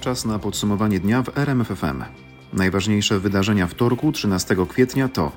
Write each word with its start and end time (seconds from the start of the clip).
Czas 0.00 0.24
na 0.24 0.38
podsumowanie 0.38 1.00
dnia 1.00 1.22
w 1.22 1.38
RMFFM. 1.38 2.04
Najważniejsze 2.52 3.20
wydarzenia 3.20 3.66
wtorku 3.66 4.12
13 4.12 4.56
kwietnia 4.68 5.08
to 5.08 5.32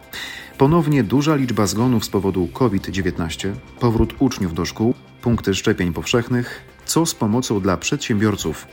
ponownie 0.58 1.04
duża 1.04 1.36
liczba 1.36 1.68
zgonów 1.68 2.06
z 2.06 2.10
powodu 2.10 2.48
COVID-19, 2.54 3.54
powrót 3.80 4.16
uczniów 4.20 4.54
do 4.54 4.66
szkół, 4.66 4.94
punkty 5.22 5.56
szczepień 5.56 5.94
powszechnych, 5.94 6.62
co 6.86 7.06
z 7.06 7.16
pomocą 7.16 7.60
dla 7.60 7.78
przedsiębiorców, 7.78 8.68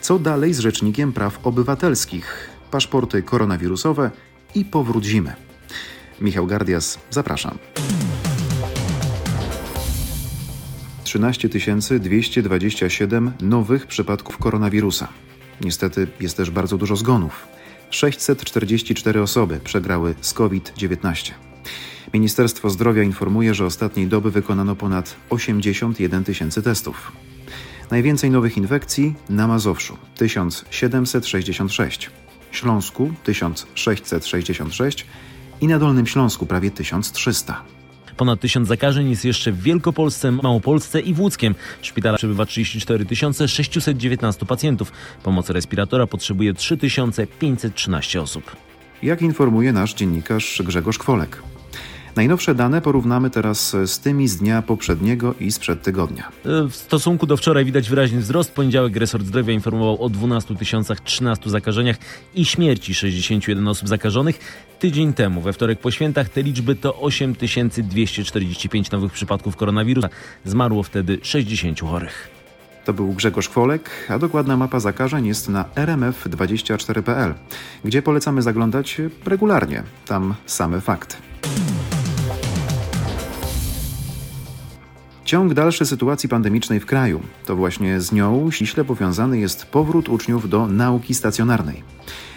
co 0.00 0.18
dalej 0.18 0.54
z 0.54 0.58
Rzecznikiem 0.58 1.12
Praw 1.12 1.46
Obywatelskich, 1.46 2.50
paszporty 2.70 3.22
koronawirusowe 3.22 4.10
i 4.54 4.64
powrót 4.64 5.04
zimy. 5.04 5.32
Michał 6.20 6.46
Gardias, 6.46 6.98
zapraszam. 7.10 7.58
13 11.04 11.48
227 11.48 13.32
nowych 13.40 13.86
przypadków 13.86 14.38
koronawirusa. 14.38 15.08
Niestety 15.64 16.06
jest 16.20 16.36
też 16.36 16.50
bardzo 16.50 16.78
dużo 16.78 16.96
zgonów. 16.96 17.46
644 17.90 19.22
osoby 19.22 19.60
przegrały 19.64 20.14
z 20.20 20.34
COVID-19. 20.34 21.32
Ministerstwo 22.14 22.70
Zdrowia 22.70 23.02
informuje, 23.02 23.54
że 23.54 23.66
ostatniej 23.66 24.06
doby 24.06 24.30
wykonano 24.30 24.76
ponad 24.76 25.16
81 25.30 26.24
tysięcy 26.24 26.62
testów. 26.62 27.12
Najwięcej 27.90 28.30
nowych 28.30 28.56
infekcji 28.56 29.14
na 29.28 29.46
Mazowszu 29.46 29.96
1766, 30.16 32.10
Śląsku 32.50 33.12
1666 33.24 35.06
i 35.60 35.66
na 35.66 35.78
Dolnym 35.78 36.06
Śląsku 36.06 36.46
prawie 36.46 36.70
1300. 36.70 37.62
Ponad 38.22 38.40
tysiąc 38.40 38.68
zakażeń 38.68 39.10
jest 39.10 39.24
jeszcze 39.24 39.52
w 39.52 39.62
Wielkopolsce, 39.62 40.32
Małopolsce 40.32 41.00
i 41.00 41.14
w. 41.14 41.30
W 41.82 41.86
szpitalach 41.86 42.18
przebywa 42.18 42.46
34 42.46 43.06
619 43.46 44.46
pacjentów. 44.46 44.92
Pomocy 45.22 45.52
respiratora 45.52 46.06
potrzebuje 46.06 46.54
3513 46.54 48.22
osób. 48.22 48.56
Jak 49.02 49.22
informuje 49.22 49.72
nasz 49.72 49.94
dziennikarz 49.94 50.62
Grzegorz 50.64 50.98
Kwolek. 50.98 51.42
Najnowsze 52.16 52.54
dane 52.54 52.80
porównamy 52.80 53.30
teraz 53.30 53.76
z 53.84 53.98
tymi 53.98 54.28
z 54.28 54.36
dnia 54.36 54.62
poprzedniego 54.62 55.34
i 55.40 55.52
sprzed 55.52 55.82
tygodnia. 55.82 56.28
W 56.44 56.74
stosunku 56.74 57.26
do 57.26 57.36
wczoraj 57.36 57.64
widać 57.64 57.88
wyraźny 57.88 58.20
wzrost. 58.20 58.52
Poniedziałek 58.52 58.96
resort 58.96 59.26
zdrowia 59.26 59.52
informował 59.54 60.04
o 60.04 60.08
12 60.08 60.54
013 61.04 61.50
zakażeniach 61.50 61.96
i 62.34 62.44
śmierci 62.44 62.94
61 62.94 63.68
osób 63.68 63.88
zakażonych. 63.88 64.38
Tydzień 64.78 65.12
temu, 65.12 65.40
we 65.40 65.52
wtorek 65.52 65.80
po 65.80 65.90
świętach, 65.90 66.28
te 66.28 66.42
liczby 66.42 66.74
to 66.74 67.00
8245 67.00 68.90
nowych 68.90 69.12
przypadków 69.12 69.56
koronawirusa. 69.56 70.08
Zmarło 70.44 70.82
wtedy 70.82 71.18
60 71.22 71.80
chorych. 71.80 72.30
To 72.84 72.92
był 72.92 73.12
Grzegorz 73.12 73.48
Kwolek, 73.48 73.90
a 74.08 74.18
dokładna 74.18 74.56
mapa 74.56 74.80
zakażeń 74.80 75.26
jest 75.26 75.48
na 75.48 75.64
rmf24.pl, 75.74 77.34
gdzie 77.84 78.02
polecamy 78.02 78.42
zaglądać 78.42 79.00
regularnie. 79.24 79.82
Tam 80.06 80.34
same 80.46 80.80
fakty. 80.80 81.16
Ciąg 85.32 85.54
dalszy 85.54 85.86
sytuacji 85.86 86.28
pandemicznej 86.28 86.80
w 86.80 86.86
kraju. 86.86 87.20
To 87.46 87.56
właśnie 87.56 88.00
z 88.00 88.12
nią 88.12 88.50
ściśle 88.50 88.84
powiązany 88.84 89.38
jest 89.38 89.66
powrót 89.66 90.08
uczniów 90.08 90.48
do 90.48 90.66
nauki 90.66 91.14
stacjonarnej. 91.14 91.82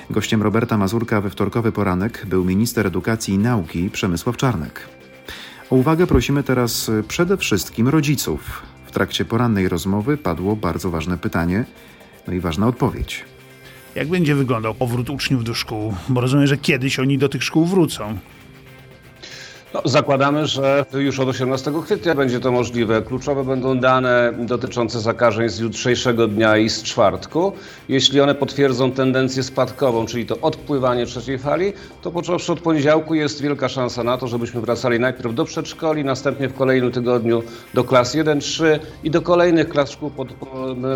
Gościem 0.10 0.44
Roberta 0.44 0.78
Mazurka 0.78 1.22
we 1.22 1.30
wtorkowy 1.30 1.72
poranek 1.72 2.26
był 2.26 2.46
minister 2.46 2.88
edukacji 2.88 3.34
i 3.34 3.38
nauki 3.38 3.90
Przemysław 3.90 4.38
Czarnek. 4.38 4.88
O 5.70 5.76
uwagę 5.76 6.08
prosimy 6.08 6.44
teraz 6.44 6.92
przede 7.08 7.38
wszystkim 7.38 7.88
rodziców. 7.88 8.62
W 8.86 8.92
trakcie 8.92 9.26
porannej 9.26 9.70
rozmowy 9.70 10.18
padło 10.18 10.56
bardzo 10.56 10.90
ważne 10.90 11.18
pytanie, 11.18 11.66
no 12.28 12.34
i 12.34 12.40
ważna 12.40 12.68
odpowiedź. 12.68 13.26
Jak 13.96 14.08
będzie 14.08 14.36
wyglądał 14.36 14.76
powrót 14.76 15.10
uczniów 15.10 15.44
do 15.44 15.54
szkół? 15.54 15.94
Bo 16.10 16.22
rozumiem, 16.22 16.48
że 16.48 16.58
kiedyś 16.58 17.00
oni 17.00 17.18
do 17.18 17.30
tych 17.30 17.44
szkół 17.44 17.66
wrócą. 17.66 18.18
No, 19.76 19.82
zakładamy, 19.86 20.48
że 20.48 20.86
już 20.94 21.20
od 21.20 21.30
18 21.30 21.72
kwietnia 21.86 22.16
będzie 22.16 22.40
to 22.40 22.52
możliwe. 22.52 23.02
Kluczowe 23.02 23.44
będą 23.44 23.80
dane 23.80 24.34
dotyczące 24.40 25.00
zakażeń 25.00 25.50
z 25.50 25.60
jutrzejszego 25.60 26.28
dnia 26.28 26.58
i 26.58 26.70
z 26.70 26.84
czwartku. 26.84 27.54
Jeśli 27.90 28.22
one 28.22 28.36
potwierdzą 28.36 28.92
tendencję 28.92 29.44
spadkową, 29.44 30.06
czyli 30.06 30.26
to 30.26 30.40
odpływanie 30.42 31.06
trzeciej 31.06 31.40
fali, 31.40 31.74
to 32.02 32.12
począwszy 32.12 32.52
od 32.52 32.60
poniedziałku 32.60 33.16
jest 33.16 33.42
wielka 33.42 33.70
szansa 33.70 34.04
na 34.04 34.18
to, 34.18 34.28
żebyśmy 34.28 34.62
wracali 34.62 35.00
najpierw 35.00 35.36
do 35.36 35.46
przedszkoli, 35.46 36.04
następnie 36.04 36.50
w 36.50 36.54
kolejnym 36.54 36.92
tygodniu 36.92 37.44
do 37.74 37.84
klas 37.84 38.16
1-3 38.16 38.80
i 39.04 39.12
do 39.12 39.22
kolejnych 39.22 39.70
klas 39.70 39.92
szkół 39.92 40.10
pod, 40.10 40.28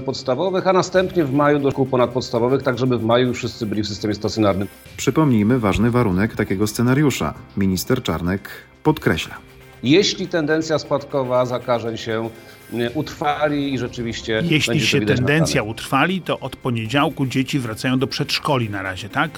podstawowych, 0.06 0.68
a 0.68 0.74
następnie 0.74 1.26
w 1.26 1.34
maju 1.34 1.60
do 1.60 1.72
szkół 1.72 1.86
ponadpodstawowych, 1.86 2.64
tak 2.64 2.78
żeby 2.78 2.98
w 2.98 3.04
maju 3.04 3.34
wszyscy 3.34 3.66
byli 3.66 3.84
w 3.84 3.88
systemie 3.88 4.14
stacjonarnym. 4.14 4.68
Przypomnijmy 4.98 5.60
ważny 5.60 5.92
warunek 5.92 6.36
takiego 6.36 6.68
scenariusza. 6.68 7.34
Minister 7.58 8.04
Czarnek 8.04 8.69
podkreśla. 8.90 9.36
Jeśli 9.84 10.28
tendencja 10.28 10.80
spadkowa 10.80 11.46
zakażeń 11.46 11.98
się 11.98 12.30
e, 12.74 12.92
utrwali 12.92 13.74
i 13.74 13.78
rzeczywiście. 13.78 14.42
Jeśli 14.50 14.74
będzie 14.74 14.86
to 14.86 14.92
się 14.92 15.16
tendencja 15.16 15.64
utrwali, 15.64 16.22
to 16.22 16.40
od 16.40 16.56
poniedziałku 16.56 17.26
dzieci 17.26 17.60
wracają 17.60 18.00
do 18.00 18.08
przedszkoli 18.08 18.70
na 18.70 18.82
razie, 18.82 19.10
tak? 19.10 19.32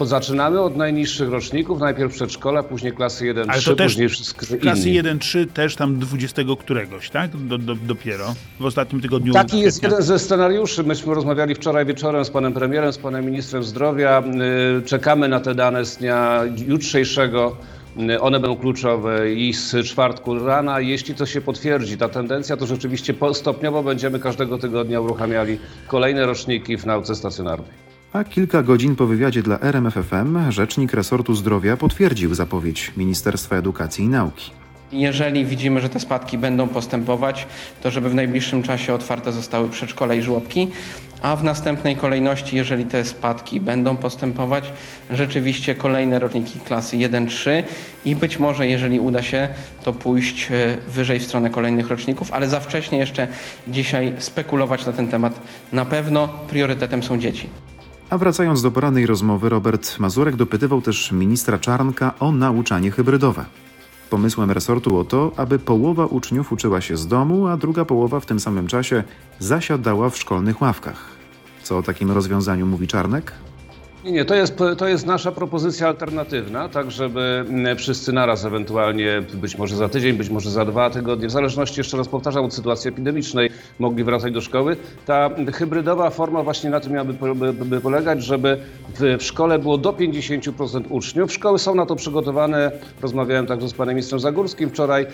Zaczynamy 0.00 0.60
od 0.60 0.76
najniższych 0.76 1.28
roczników, 1.28 1.80
najpierw 1.80 2.12
przedszkola, 2.12 2.62
później 2.62 2.92
klasy 2.92 3.34
1-3, 3.34 3.44
Ale 3.48 3.62
to 3.62 3.76
też 3.76 3.92
później 3.92 4.08
wszystkie 4.08 4.56
klasy 4.56 4.90
inni. 4.90 5.02
1-3 5.02 5.46
też 5.46 5.76
tam 5.76 5.98
20 5.98 6.42
któregoś, 6.58 7.10
tak? 7.10 7.36
Do, 7.36 7.58
do, 7.58 7.74
dopiero 7.74 8.34
w 8.60 8.64
ostatnim 8.64 9.02
tygodniu. 9.02 9.32
Taki 9.32 9.60
jest 9.60 9.82
jeden 9.82 10.02
ze 10.02 10.18
scenariuszy. 10.18 10.84
Myśmy 10.84 11.14
rozmawiali 11.14 11.54
wczoraj 11.54 11.86
wieczorem 11.86 12.24
z 12.24 12.30
panem 12.30 12.52
premierem, 12.52 12.92
z 12.92 12.98
panem 12.98 13.24
ministrem 13.24 13.64
zdrowia. 13.64 14.22
Yy, 14.74 14.82
Czekamy 14.82 15.28
na 15.28 15.40
te 15.40 15.54
dane 15.54 15.84
z 15.84 15.96
dnia 15.96 16.40
jutrzejszego. 16.66 17.56
One 18.20 18.40
będą 18.40 18.56
kluczowe 18.56 19.32
i 19.32 19.52
z 19.52 19.86
czwartku 19.86 20.38
rana. 20.38 20.80
Jeśli 20.80 21.14
to 21.14 21.26
się 21.26 21.40
potwierdzi, 21.40 21.98
ta 21.98 22.08
tendencja, 22.08 22.56
to 22.56 22.66
rzeczywiście 22.66 23.14
stopniowo 23.32 23.82
będziemy 23.82 24.18
każdego 24.18 24.58
tygodnia 24.58 25.00
uruchamiali 25.00 25.58
kolejne 25.88 26.26
roczniki 26.26 26.76
w 26.76 26.86
nauce 26.86 27.14
stacjonarnej. 27.14 27.70
A 28.12 28.24
kilka 28.24 28.62
godzin 28.62 28.96
po 28.96 29.06
wywiadzie 29.06 29.42
dla 29.42 29.60
RMFFM 29.60 30.50
rzecznik 30.50 30.94
resortu 30.94 31.34
zdrowia 31.34 31.76
potwierdził 31.76 32.34
zapowiedź 32.34 32.92
Ministerstwa 32.96 33.56
Edukacji 33.56 34.04
i 34.04 34.08
Nauki. 34.08 34.50
Jeżeli 34.92 35.44
widzimy, 35.46 35.80
że 35.80 35.88
te 35.88 36.00
spadki 36.00 36.38
będą 36.38 36.68
postępować, 36.68 37.46
to 37.82 37.90
żeby 37.90 38.10
w 38.10 38.14
najbliższym 38.14 38.62
czasie 38.62 38.94
otwarte 38.94 39.32
zostały 39.32 39.68
przedszkole 39.68 40.16
i 40.16 40.22
żłobki, 40.22 40.68
a 41.22 41.36
w 41.36 41.44
następnej 41.44 41.96
kolejności, 41.96 42.56
jeżeli 42.56 42.84
te 42.84 43.04
spadki 43.04 43.60
będą 43.60 43.96
postępować, 43.96 44.72
rzeczywiście 45.10 45.74
kolejne 45.74 46.18
roczniki 46.18 46.60
klasy 46.60 46.96
1-3 46.96 47.62
i 48.04 48.16
być 48.16 48.38
może, 48.38 48.66
jeżeli 48.66 49.00
uda 49.00 49.22
się, 49.22 49.48
to 49.84 49.92
pójść 49.92 50.48
e, 50.50 50.76
wyżej 50.88 51.18
w 51.18 51.24
stronę 51.24 51.50
kolejnych 51.50 51.88
roczników, 51.88 52.32
ale 52.32 52.48
za 52.48 52.60
wcześnie 52.60 52.98
jeszcze 52.98 53.28
dzisiaj 53.68 54.12
spekulować 54.18 54.86
na 54.86 54.92
ten 54.92 55.08
temat. 55.08 55.40
Na 55.72 55.84
pewno 55.84 56.28
priorytetem 56.28 57.02
są 57.02 57.18
dzieci. 57.18 57.48
A 58.10 58.18
wracając 58.18 58.62
do 58.62 58.70
porannej 58.70 59.06
rozmowy, 59.06 59.48
Robert 59.48 59.98
Mazurek 59.98 60.36
dopytywał 60.36 60.82
też 60.82 61.12
ministra 61.12 61.58
Czarnka 61.58 62.14
o 62.20 62.32
nauczanie 62.32 62.90
hybrydowe. 62.90 63.44
Pomysłem 64.10 64.50
resortu 64.50 64.90
było 64.90 65.04
to, 65.04 65.32
aby 65.36 65.58
połowa 65.58 66.06
uczniów 66.06 66.52
uczyła 66.52 66.80
się 66.80 66.96
z 66.96 67.06
domu, 67.06 67.46
a 67.46 67.56
druga 67.56 67.84
połowa 67.84 68.20
w 68.20 68.26
tym 68.26 68.40
samym 68.40 68.66
czasie 68.66 69.04
zasiadała 69.38 70.10
w 70.10 70.16
szkolnych 70.16 70.62
ławkach. 70.62 71.04
Co 71.62 71.78
o 71.78 71.82
takim 71.82 72.10
rozwiązaniu 72.10 72.66
mówi 72.66 72.86
Czarnek? 72.86 73.32
Nie, 74.08 74.14
nie, 74.14 74.24
to 74.24 74.34
jest, 74.34 74.58
to 74.78 74.88
jest 74.88 75.06
nasza 75.06 75.32
propozycja 75.32 75.88
alternatywna, 75.88 76.68
tak 76.68 76.90
żeby 76.90 77.44
mm, 77.48 77.76
wszyscy 77.76 78.12
naraz 78.12 78.44
ewentualnie, 78.44 79.22
być 79.34 79.58
może 79.58 79.76
za 79.76 79.88
tydzień, 79.88 80.16
być 80.16 80.30
może 80.30 80.50
za 80.50 80.64
dwa 80.64 80.90
tygodnie, 80.90 81.28
w 81.28 81.30
zależności, 81.30 81.80
jeszcze 81.80 81.96
raz 81.96 82.08
powtarzam, 82.08 82.44
od 82.44 82.54
sytuacji 82.54 82.88
epidemicznej, 82.88 83.50
mogli 83.78 84.04
wracać 84.04 84.32
do 84.32 84.40
szkoły. 84.40 84.76
Ta 85.06 85.30
hybrydowa 85.54 86.10
forma 86.10 86.42
właśnie 86.42 86.70
na 86.70 86.80
tym 86.80 86.92
miałaby 86.92 87.14
po- 87.14 87.34
by, 87.34 87.52
by 87.52 87.80
polegać, 87.80 88.22
żeby 88.22 88.58
w, 89.00 89.22
szkole 89.22 89.58
było 89.58 89.78
do 89.78 89.92
50% 89.92 90.82
uczniów. 90.88 91.32
Szkoły 91.32 91.58
są 91.58 91.74
na 91.74 91.86
to 91.86 91.96
przygotowane, 91.96 92.70
rozmawiałem 93.02 93.46
także 93.46 93.68
z 93.68 93.72
panem 93.74 93.94
ministrem 93.94 94.20
Zagórskim 94.20 94.70
wczoraj. 94.70 95.06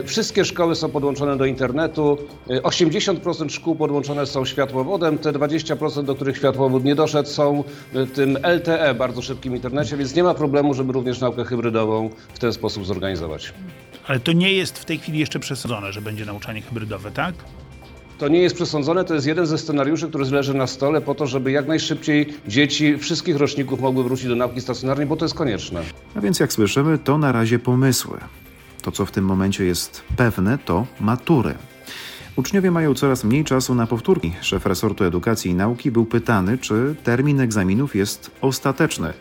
Y, 0.00 0.04
Wszystkie 0.04 0.44
szkoły 0.44 0.74
są 0.74 0.88
podłączone 0.88 1.36
do 1.36 1.44
internetu, 1.44 2.18
Y, 2.50 2.62
80% 2.62 3.50
szkół 3.50 3.76
podłączone 3.76 4.26
są 4.26 4.44
światłowodem, 4.44 5.18
te 5.18 5.32
20%, 5.32 6.02
do 6.04 6.14
których 6.14 6.36
światłowód 6.36 6.84
nie 6.84 6.94
doszedł, 6.94 7.28
są 7.28 7.64
w 7.92 8.10
tym 8.10 8.29
LTE, 8.38 8.94
bardzo 8.94 9.22
szybkim 9.22 9.56
internecie, 9.56 9.96
więc 9.96 10.14
nie 10.14 10.22
ma 10.22 10.34
problemu, 10.34 10.74
żeby 10.74 10.92
również 10.92 11.20
naukę 11.20 11.44
hybrydową 11.44 12.10
w 12.34 12.38
ten 12.38 12.52
sposób 12.52 12.86
zorganizować. 12.86 13.52
Ale 14.06 14.20
to 14.20 14.32
nie 14.32 14.52
jest 14.52 14.78
w 14.78 14.84
tej 14.84 14.98
chwili 14.98 15.18
jeszcze 15.18 15.38
przesadzone, 15.38 15.92
że 15.92 16.00
będzie 16.00 16.24
nauczanie 16.24 16.60
hybrydowe, 16.62 17.10
tak? 17.10 17.34
To 18.18 18.28
nie 18.28 18.38
jest 18.38 18.54
przesądzone, 18.54 19.04
to 19.04 19.14
jest 19.14 19.26
jeden 19.26 19.46
ze 19.46 19.58
scenariuszy, 19.58 20.08
który 20.08 20.24
leży 20.24 20.54
na 20.54 20.66
stole 20.66 21.00
po 21.00 21.14
to, 21.14 21.26
żeby 21.26 21.50
jak 21.50 21.68
najszybciej 21.68 22.34
dzieci 22.48 22.98
wszystkich 22.98 23.36
roczników 23.36 23.80
mogły 23.80 24.04
wrócić 24.04 24.26
do 24.26 24.36
nauki 24.36 24.60
stacjonarnej, 24.60 25.06
bo 25.06 25.16
to 25.16 25.24
jest 25.24 25.34
konieczne. 25.34 25.82
A 26.14 26.20
więc 26.20 26.40
jak 26.40 26.52
słyszymy, 26.52 26.98
to 26.98 27.18
na 27.18 27.32
razie 27.32 27.58
pomysły. 27.58 28.18
To, 28.82 28.92
co 28.92 29.06
w 29.06 29.10
tym 29.10 29.24
momencie 29.24 29.64
jest 29.64 30.02
pewne, 30.16 30.58
to 30.58 30.86
matury. 31.00 31.54
Uczniowie 32.36 32.70
mają 32.70 32.94
coraz 32.94 33.24
mniej 33.24 33.44
czasu 33.44 33.74
na 33.74 33.86
powtórki. 33.86 34.32
Szef 34.40 34.66
resortu 34.66 35.04
edukacji 35.04 35.50
i 35.50 35.54
nauki 35.54 35.90
był 35.90 36.06
pytany, 36.06 36.58
czy 36.58 36.94
termin 37.04 37.40
egzaminów 37.40 37.96
jest 37.96 38.30
ostateczny. 38.40 39.12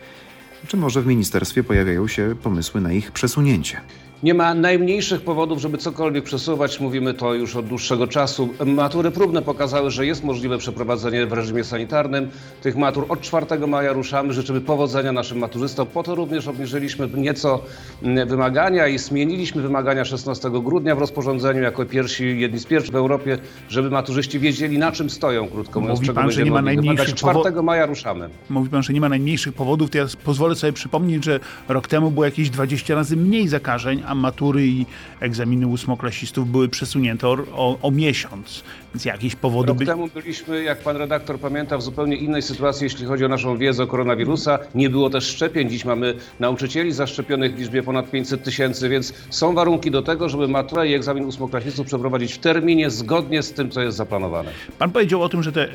Czy 0.67 0.77
może 0.77 1.01
w 1.01 1.07
ministerstwie 1.07 1.63
pojawiają 1.63 2.07
się 2.07 2.35
pomysły 2.43 2.81
na 2.81 2.93
ich 2.93 3.11
przesunięcie? 3.11 3.81
Nie 4.23 4.33
ma 4.33 4.53
najmniejszych 4.53 5.21
powodów, 5.21 5.59
żeby 5.61 5.77
cokolwiek 5.77 6.23
przesuwać. 6.23 6.79
Mówimy 6.79 7.13
to 7.13 7.33
już 7.33 7.55
od 7.55 7.65
dłuższego 7.67 8.07
czasu. 8.07 8.49
Matury 8.65 9.11
próbne 9.11 9.41
pokazały, 9.41 9.91
że 9.91 10.05
jest 10.05 10.23
możliwe 10.23 10.57
przeprowadzenie 10.57 11.25
w 11.25 11.33
reżimie 11.33 11.63
sanitarnym 11.63 12.29
tych 12.61 12.75
matur. 12.75 13.05
Od 13.09 13.21
4 13.21 13.67
maja 13.67 13.93
ruszamy. 13.93 14.33
Życzymy 14.33 14.61
powodzenia 14.61 15.11
naszym 15.11 15.37
maturzystom. 15.37 15.87
Po 15.87 16.03
to 16.03 16.15
również 16.15 16.47
obniżyliśmy 16.47 17.09
nieco 17.13 17.61
mm, 18.03 18.27
wymagania 18.27 18.87
i 18.87 18.97
zmieniliśmy 18.97 19.61
wymagania 19.61 20.05
16 20.05 20.49
grudnia 20.49 20.95
w 20.95 20.99
rozporządzeniu 20.99 21.61
jako 21.61 21.85
pierwsi, 21.85 22.39
jedni 22.39 22.59
z 22.59 22.65
pierwszych 22.65 22.93
w 22.93 22.95
Europie, 22.95 23.37
żeby 23.69 23.89
maturzyści 23.89 24.39
wiedzieli 24.39 24.77
na 24.77 24.91
czym 24.91 25.09
stoją, 25.09 25.47
krótko 25.47 25.79
mówiąc, 25.81 25.99
Mówi 25.99 26.13
pan, 26.13 26.31
że 26.31 26.43
nie 26.43 26.51
ma 26.51 26.61
najmniejszych 26.61 27.15
4 27.15 27.39
powo- 27.39 27.63
maja 27.63 27.85
ruszamy. 27.85 28.29
Mówi 28.49 28.69
pan, 28.69 28.83
że 28.83 28.93
nie 28.93 29.01
ma 29.01 29.09
najmniejszych 29.09 29.53
powodów, 29.53 29.89
to 29.89 29.97
ja 29.97 30.05
pozwolę 30.23 30.55
sobie 30.55 30.73
przypomnieć, 30.73 31.23
że 31.25 31.39
rok 31.67 31.87
temu 31.87 32.11
było 32.11 32.25
jakieś 32.25 32.49
20 32.49 32.95
razy 32.95 33.17
mniej 33.17 33.47
zakażeń, 33.47 34.03
a 34.09 34.15
matury 34.15 34.67
i 34.67 34.85
egzaminy 35.19 35.67
ósmoklasistów 35.67 36.51
były 36.51 36.69
przesunięte 36.69 37.27
o, 37.27 37.37
o, 37.53 37.79
o 37.81 37.91
miesiąc. 37.91 38.63
Więc 38.93 39.05
jakieś 39.05 39.35
powody 39.35 39.67
Rok 39.67 39.77
by... 39.77 39.85
temu 39.85 40.07
byliśmy, 40.13 40.63
jak 40.63 40.83
pan 40.83 40.97
redaktor 40.97 41.39
pamięta, 41.39 41.77
w 41.77 41.81
zupełnie 41.81 42.15
innej 42.15 42.41
sytuacji, 42.41 42.83
jeśli 42.83 43.05
chodzi 43.05 43.25
o 43.25 43.27
naszą 43.27 43.57
wiedzę 43.57 43.83
o 43.83 43.87
koronawirusa. 43.87 44.59
Nie 44.75 44.89
było 44.89 45.09
też 45.09 45.27
szczepień. 45.27 45.69
Dziś 45.69 45.85
mamy 45.85 46.13
nauczycieli 46.39 46.91
zaszczepionych 46.91 47.55
w 47.55 47.59
liczbie 47.59 47.83
ponad 47.83 48.11
500 48.11 48.43
tysięcy, 48.43 48.89
więc 48.89 49.13
są 49.29 49.53
warunki 49.53 49.91
do 49.91 50.01
tego, 50.01 50.29
żeby 50.29 50.47
maturę 50.47 50.87
i 50.87 50.93
egzamin 50.93 51.25
ósmoklasistów 51.25 51.87
przeprowadzić 51.87 52.33
w 52.33 52.37
terminie 52.37 52.89
zgodnie 52.89 53.43
z 53.43 53.53
tym, 53.53 53.71
co 53.71 53.81
jest 53.81 53.97
zaplanowane. 53.97 54.49
Pan 54.79 54.91
powiedział 54.91 55.23
o 55.23 55.29
tym, 55.29 55.43
że 55.43 55.51
te 55.51 55.67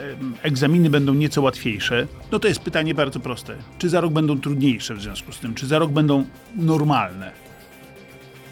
egzaminy 0.43 0.91
będą 0.91 1.15
nieco 1.15 1.43
łatwiejsze. 1.43 2.07
No 2.33 2.39
to 2.39 2.49
jest 2.49 2.61
pytanie 2.61 2.95
bardzo 2.95 3.21
proste. 3.21 3.57
Czy 3.79 3.89
za 3.89 4.01
rok 4.01 4.13
będą 4.13 4.41
trudniejsze 4.41 4.95
w 4.95 5.03
związku 5.03 5.33
z 5.33 5.39
tym? 5.39 5.55
Czy 5.55 5.67
za 5.67 5.79
rok 5.79 5.91
będą 5.91 6.25
normalne? 6.57 7.44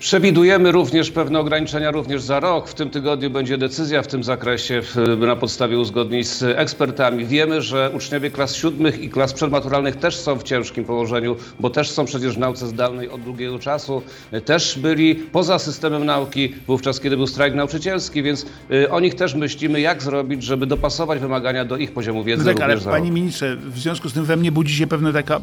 Przewidujemy 0.03 0.73
również 0.73 1.11
pewne 1.11 1.41
ograniczenia 1.41 1.91
również 1.91 2.23
za 2.23 2.41
rok. 2.41 2.69
W 2.69 2.75
tym 2.75 2.91
tygodniu 2.91 3.31
będzie 3.31 3.59
decyzja 3.59 4.03
w 4.03 4.07
tym 4.07 4.25
zakresie 4.25 4.83
na 5.19 5.37
podstawie 5.37 5.79
uzgodnień 5.79 6.25
z 6.25 6.43
ekspertami. 6.43 7.27
Wiemy, 7.27 7.63
że 7.63 7.91
uczniowie 7.95 8.31
klas 8.31 8.55
siódmych 8.55 9.01
i 9.01 9.11
klas 9.11 9.33
przedmaturalnych 9.33 9.97
też 9.97 10.17
są 10.17 10.39
w 10.39 10.43
ciężkim 10.43 10.85
położeniu, 10.85 11.37
bo 11.61 11.71
też 11.71 11.91
są 11.91 12.05
przecież 12.05 12.35
w 12.35 12.39
nauce 12.39 12.67
zdalnej 12.67 13.09
od 13.09 13.21
długiego 13.21 13.59
czasu. 13.59 14.03
Też 14.45 14.79
byli 14.79 15.15
poza 15.15 15.59
systemem 15.59 16.05
nauki 16.07 16.55
wówczas, 16.67 17.01
kiedy 17.01 17.17
był 17.17 17.27
strajk 17.27 17.55
nauczycielski, 17.55 18.23
więc 18.23 18.47
y, 18.73 18.91
o 18.91 19.01
nich 19.01 19.15
też 19.15 19.35
myślimy, 19.35 19.81
jak 19.81 20.03
zrobić, 20.03 20.43
żeby 20.43 20.67
dopasować 20.67 21.21
wymagania 21.21 21.65
do 21.65 21.77
ich 21.77 21.93
poziomu 21.93 22.25
wiedzy 22.25 22.45
No 22.45 22.53
tak, 22.53 22.63
ale 22.63 22.77
panie 22.81 23.11
ministrze, 23.11 23.57
w 23.57 23.79
związku 23.79 24.09
z 24.09 24.13
tym 24.13 24.25
we 24.25 24.37
mnie 24.37 24.53
budzi 24.53 24.75
się 24.75 24.87
pewna 24.87 25.13
taka, 25.13 25.41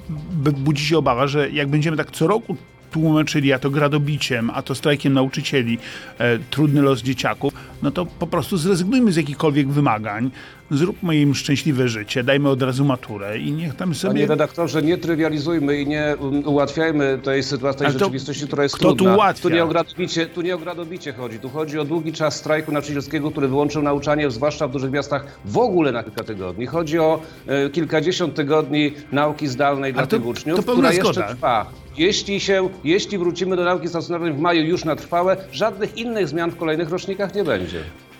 budzi 0.57 0.85
się 0.85 0.97
obawa, 0.97 1.27
że 1.27 1.49
jak 1.49 1.67
będziemy 1.67 1.97
tak 1.97 2.11
co 2.11 2.27
roku 2.27 2.55
tłumaczyli, 2.91 3.53
a 3.53 3.59
to 3.59 3.69
gradobiciem, 3.69 4.49
a 4.49 4.61
to 4.61 4.75
strajkiem 4.75 5.13
nauczycieli, 5.13 5.77
e, 6.17 6.39
trudny 6.39 6.81
los 6.81 7.01
dzieciaków, 7.01 7.53
no 7.81 7.91
to 7.91 8.05
po 8.05 8.27
prostu 8.27 8.57
zrezygnujmy 8.57 9.11
z 9.11 9.15
jakichkolwiek 9.15 9.69
wymagań, 9.69 10.31
zróbmy 10.71 11.15
im 11.17 11.35
szczęśliwe 11.35 11.89
życie, 11.89 12.23
dajmy 12.23 12.49
od 12.49 12.61
razu 12.61 12.85
maturę 12.85 13.39
i 13.39 13.51
niech 13.51 13.75
tam 13.75 13.89
Panie 13.89 13.95
sobie... 13.95 14.27
redaktorze, 14.27 14.81
nie 14.81 14.97
trywializujmy 14.97 15.81
i 15.81 15.87
nie 15.87 16.15
um, 16.19 16.47
ułatwiajmy 16.47 17.19
tej 17.23 17.43
sytuacji, 17.43 17.79
tej 17.85 17.91
rzeczywistości, 17.91 18.47
która 18.47 18.63
jest 18.63 18.75
kto 18.75 18.89
tu 18.89 18.95
trudna. 18.95 19.15
ułatwia? 19.15 19.41
Tu 19.43 19.49
nie, 19.55 19.63
o 19.63 19.67
gradobicie, 19.67 20.25
tu 20.25 20.41
nie 20.41 20.55
o 20.55 20.57
gradobicie 20.57 21.13
chodzi. 21.13 21.39
Tu 21.39 21.49
chodzi 21.49 21.79
o 21.79 21.85
długi 21.85 22.13
czas 22.13 22.35
strajku 22.35 22.71
nauczycielskiego, 22.71 23.31
który 23.31 23.47
wyłączył 23.47 23.81
nauczanie, 23.81 24.31
zwłaszcza 24.31 24.67
w 24.67 24.71
dużych 24.71 24.91
miastach, 24.91 25.39
w 25.45 25.57
ogóle 25.57 25.91
na 25.91 26.03
kilka 26.03 26.23
tygodni. 26.23 26.65
Chodzi 26.65 26.99
o 26.99 27.21
e, 27.47 27.69
kilkadziesiąt 27.69 28.35
tygodni 28.35 28.91
nauki 29.11 29.47
zdalnej 29.47 29.93
dla 29.93 30.01
to- 30.07 30.17
tych 30.17 30.25
uczniów, 30.25 30.65
to 30.65 30.71
która 30.71 30.93
jeszcze 30.93 31.13
zgoda. 31.13 31.27
trwa. 31.27 31.65
Jeśli, 31.97 32.39
się, 32.39 32.69
jeśli 32.83 33.17
wrócimy 33.17 33.55
do 33.55 33.63
nauki 33.63 33.87
stacjonarnej 33.87 34.33
w 34.33 34.39
maju 34.39 34.61
już 34.65 34.85
na 34.85 34.95
trwałe, 34.95 35.37
żadnych 35.51 35.97
innych 35.97 36.27
zmian 36.27 36.51
w 36.51 36.55
kolejnych 36.55 36.89
rocznikach 36.89 37.35
nie 37.35 37.43
będzie. 37.43 37.79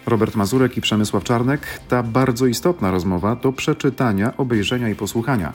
Robert 0.10 0.36
Mazurek 0.36 0.78
i 0.78 0.82
Przemysław 0.82 1.24
Czarnek. 1.24 1.62
Ta 1.90 2.04
bardzo 2.04 2.46
istotna 2.46 2.92
rozmowa 2.92 3.36
do 3.36 3.54
przeczytania, 3.54 4.38
obejrzenia 4.38 4.90
i 4.90 4.96
posłuchania. 4.96 5.54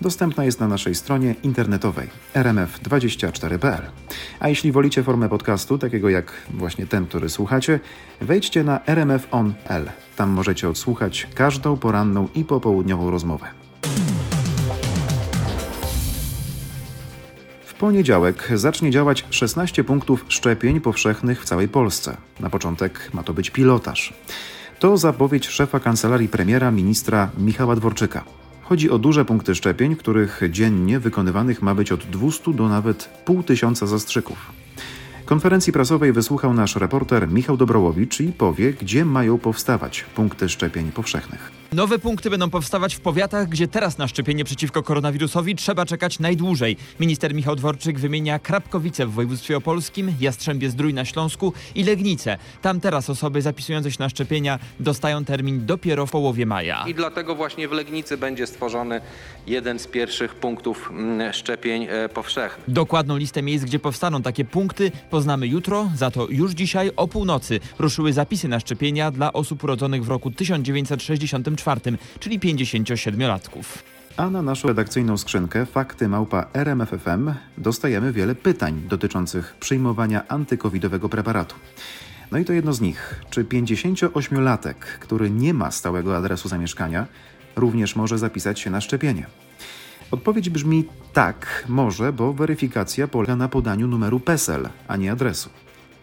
Dostępna 0.00 0.44
jest 0.44 0.60
na 0.60 0.68
naszej 0.68 0.94
stronie 0.94 1.34
internetowej 1.42 2.08
rmf24.pl. 2.34 3.82
A 4.40 4.48
jeśli 4.48 4.72
wolicie 4.72 5.02
formę 5.02 5.28
podcastu, 5.28 5.78
takiego 5.78 6.08
jak 6.08 6.32
właśnie 6.50 6.86
ten, 6.86 7.06
który 7.06 7.28
słuchacie, 7.28 7.80
wejdźcie 8.20 8.64
na 8.64 8.80
rmf.on.pl. 8.86 9.90
Tam 10.16 10.30
możecie 10.30 10.68
odsłuchać 10.68 11.28
każdą 11.34 11.76
poranną 11.76 12.28
i 12.34 12.44
popołudniową 12.44 13.10
rozmowę. 13.10 13.61
Poniedziałek 17.82 18.48
zacznie 18.54 18.90
działać 18.90 19.24
16 19.30 19.84
punktów 19.84 20.24
szczepień 20.28 20.80
powszechnych 20.80 21.42
w 21.42 21.44
całej 21.44 21.68
Polsce. 21.68 22.16
Na 22.40 22.50
początek 22.50 23.10
ma 23.14 23.22
to 23.22 23.34
być 23.34 23.50
pilotaż. 23.50 24.14
To 24.78 24.96
zapowiedź 24.96 25.48
szefa 25.48 25.80
kancelarii 25.80 26.28
premiera 26.28 26.70
ministra 26.70 27.30
Michała 27.38 27.76
Dworczyka. 27.76 28.24
Chodzi 28.62 28.90
o 28.90 28.98
duże 28.98 29.24
punkty 29.24 29.54
szczepień, 29.54 29.96
których 29.96 30.40
dziennie 30.50 31.00
wykonywanych 31.00 31.62
ma 31.62 31.74
być 31.74 31.92
od 31.92 32.00
200 32.00 32.54
do 32.54 32.68
nawet 32.68 33.04
pół 33.24 33.42
tysiąca 33.42 33.86
zastrzyków. 33.86 34.52
Konferencji 35.32 35.72
prasowej 35.72 36.12
wysłuchał 36.12 36.54
nasz 36.54 36.76
reporter 36.76 37.28
Michał 37.28 37.56
Dobrołowicz 37.56 38.20
i 38.20 38.32
powie, 38.32 38.72
gdzie 38.72 39.04
mają 39.04 39.38
powstawać 39.38 40.04
punkty 40.14 40.48
szczepień 40.48 40.92
powszechnych. 40.92 41.62
Nowe 41.72 41.98
punkty 41.98 42.30
będą 42.30 42.50
powstawać 42.50 42.94
w 42.94 43.00
powiatach, 43.00 43.48
gdzie 43.48 43.68
teraz 43.68 43.98
na 43.98 44.08
szczepienie 44.08 44.44
przeciwko 44.44 44.82
koronawirusowi 44.82 45.56
trzeba 45.56 45.86
czekać 45.86 46.18
najdłużej. 46.18 46.76
Minister 47.00 47.34
Michał 47.34 47.56
Dworczyk 47.56 47.98
wymienia 47.98 48.38
Krapkowice 48.38 49.06
w 49.06 49.12
województwie 49.12 49.56
opolskim, 49.56 50.12
Jastrzębie 50.20 50.70
Zdrój 50.70 50.94
na 50.94 51.04
Śląsku 51.04 51.52
i 51.74 51.84
Legnice. 51.84 52.38
Tam 52.62 52.80
teraz 52.80 53.10
osoby 53.10 53.42
zapisujące 53.42 53.90
się 53.90 53.96
na 54.00 54.08
szczepienia 54.08 54.58
dostają 54.80 55.24
termin 55.24 55.66
dopiero 55.66 56.06
w 56.06 56.10
połowie 56.10 56.46
maja. 56.46 56.84
I 56.88 56.94
dlatego 56.94 57.34
właśnie 57.34 57.68
w 57.68 57.72
Legnicy 57.72 58.16
będzie 58.16 58.46
stworzony 58.46 59.00
jeden 59.46 59.78
z 59.78 59.86
pierwszych 59.86 60.34
punktów 60.34 60.90
mm, 60.90 61.32
szczepień 61.32 61.86
e, 61.90 62.08
powszechnych. 62.08 62.70
Dokładną 62.70 63.16
listę 63.16 63.42
miejsc, 63.42 63.64
gdzie 63.64 63.78
powstaną 63.78 64.22
takie 64.22 64.44
punkty, 64.44 64.92
poznamy 65.22 65.46
jutro, 65.46 65.90
za 65.96 66.10
to 66.10 66.26
już 66.30 66.52
dzisiaj 66.52 66.90
o 66.96 67.08
północy 67.08 67.60
ruszyły 67.78 68.12
zapisy 68.12 68.48
na 68.48 68.60
szczepienia 68.60 69.10
dla 69.10 69.32
osób 69.32 69.64
urodzonych 69.64 70.04
w 70.04 70.08
roku 70.08 70.30
1964, 70.30 71.80
czyli 72.20 72.40
57-latków. 72.40 73.62
A 74.16 74.30
na 74.30 74.42
naszą 74.42 74.68
redakcyjną 74.68 75.18
skrzynkę 75.18 75.66
fakty 75.66 76.08
małpa 76.08 76.46
RMFFM 76.54 77.34
dostajemy 77.58 78.12
wiele 78.12 78.34
pytań 78.34 78.82
dotyczących 78.88 79.56
przyjmowania 79.60 80.28
antykowidowego 80.28 81.08
preparatu. 81.08 81.54
No 82.32 82.38
i 82.38 82.44
to 82.44 82.52
jedno 82.52 82.72
z 82.72 82.80
nich. 82.80 83.20
Czy 83.30 83.44
58-latek, 83.44 84.74
który 84.74 85.30
nie 85.30 85.54
ma 85.54 85.70
stałego 85.70 86.16
adresu 86.16 86.48
zamieszkania, 86.48 87.06
również 87.56 87.96
może 87.96 88.18
zapisać 88.18 88.60
się 88.60 88.70
na 88.70 88.80
szczepienie? 88.80 89.26
Odpowiedź 90.12 90.50
brzmi 90.50 90.84
tak, 91.12 91.64
może, 91.68 92.12
bo 92.12 92.32
weryfikacja 92.32 93.08
polega 93.08 93.36
na 93.36 93.48
podaniu 93.48 93.88
numeru 93.88 94.20
PESEL, 94.20 94.68
a 94.88 94.96
nie 94.96 95.12
adresu. 95.12 95.50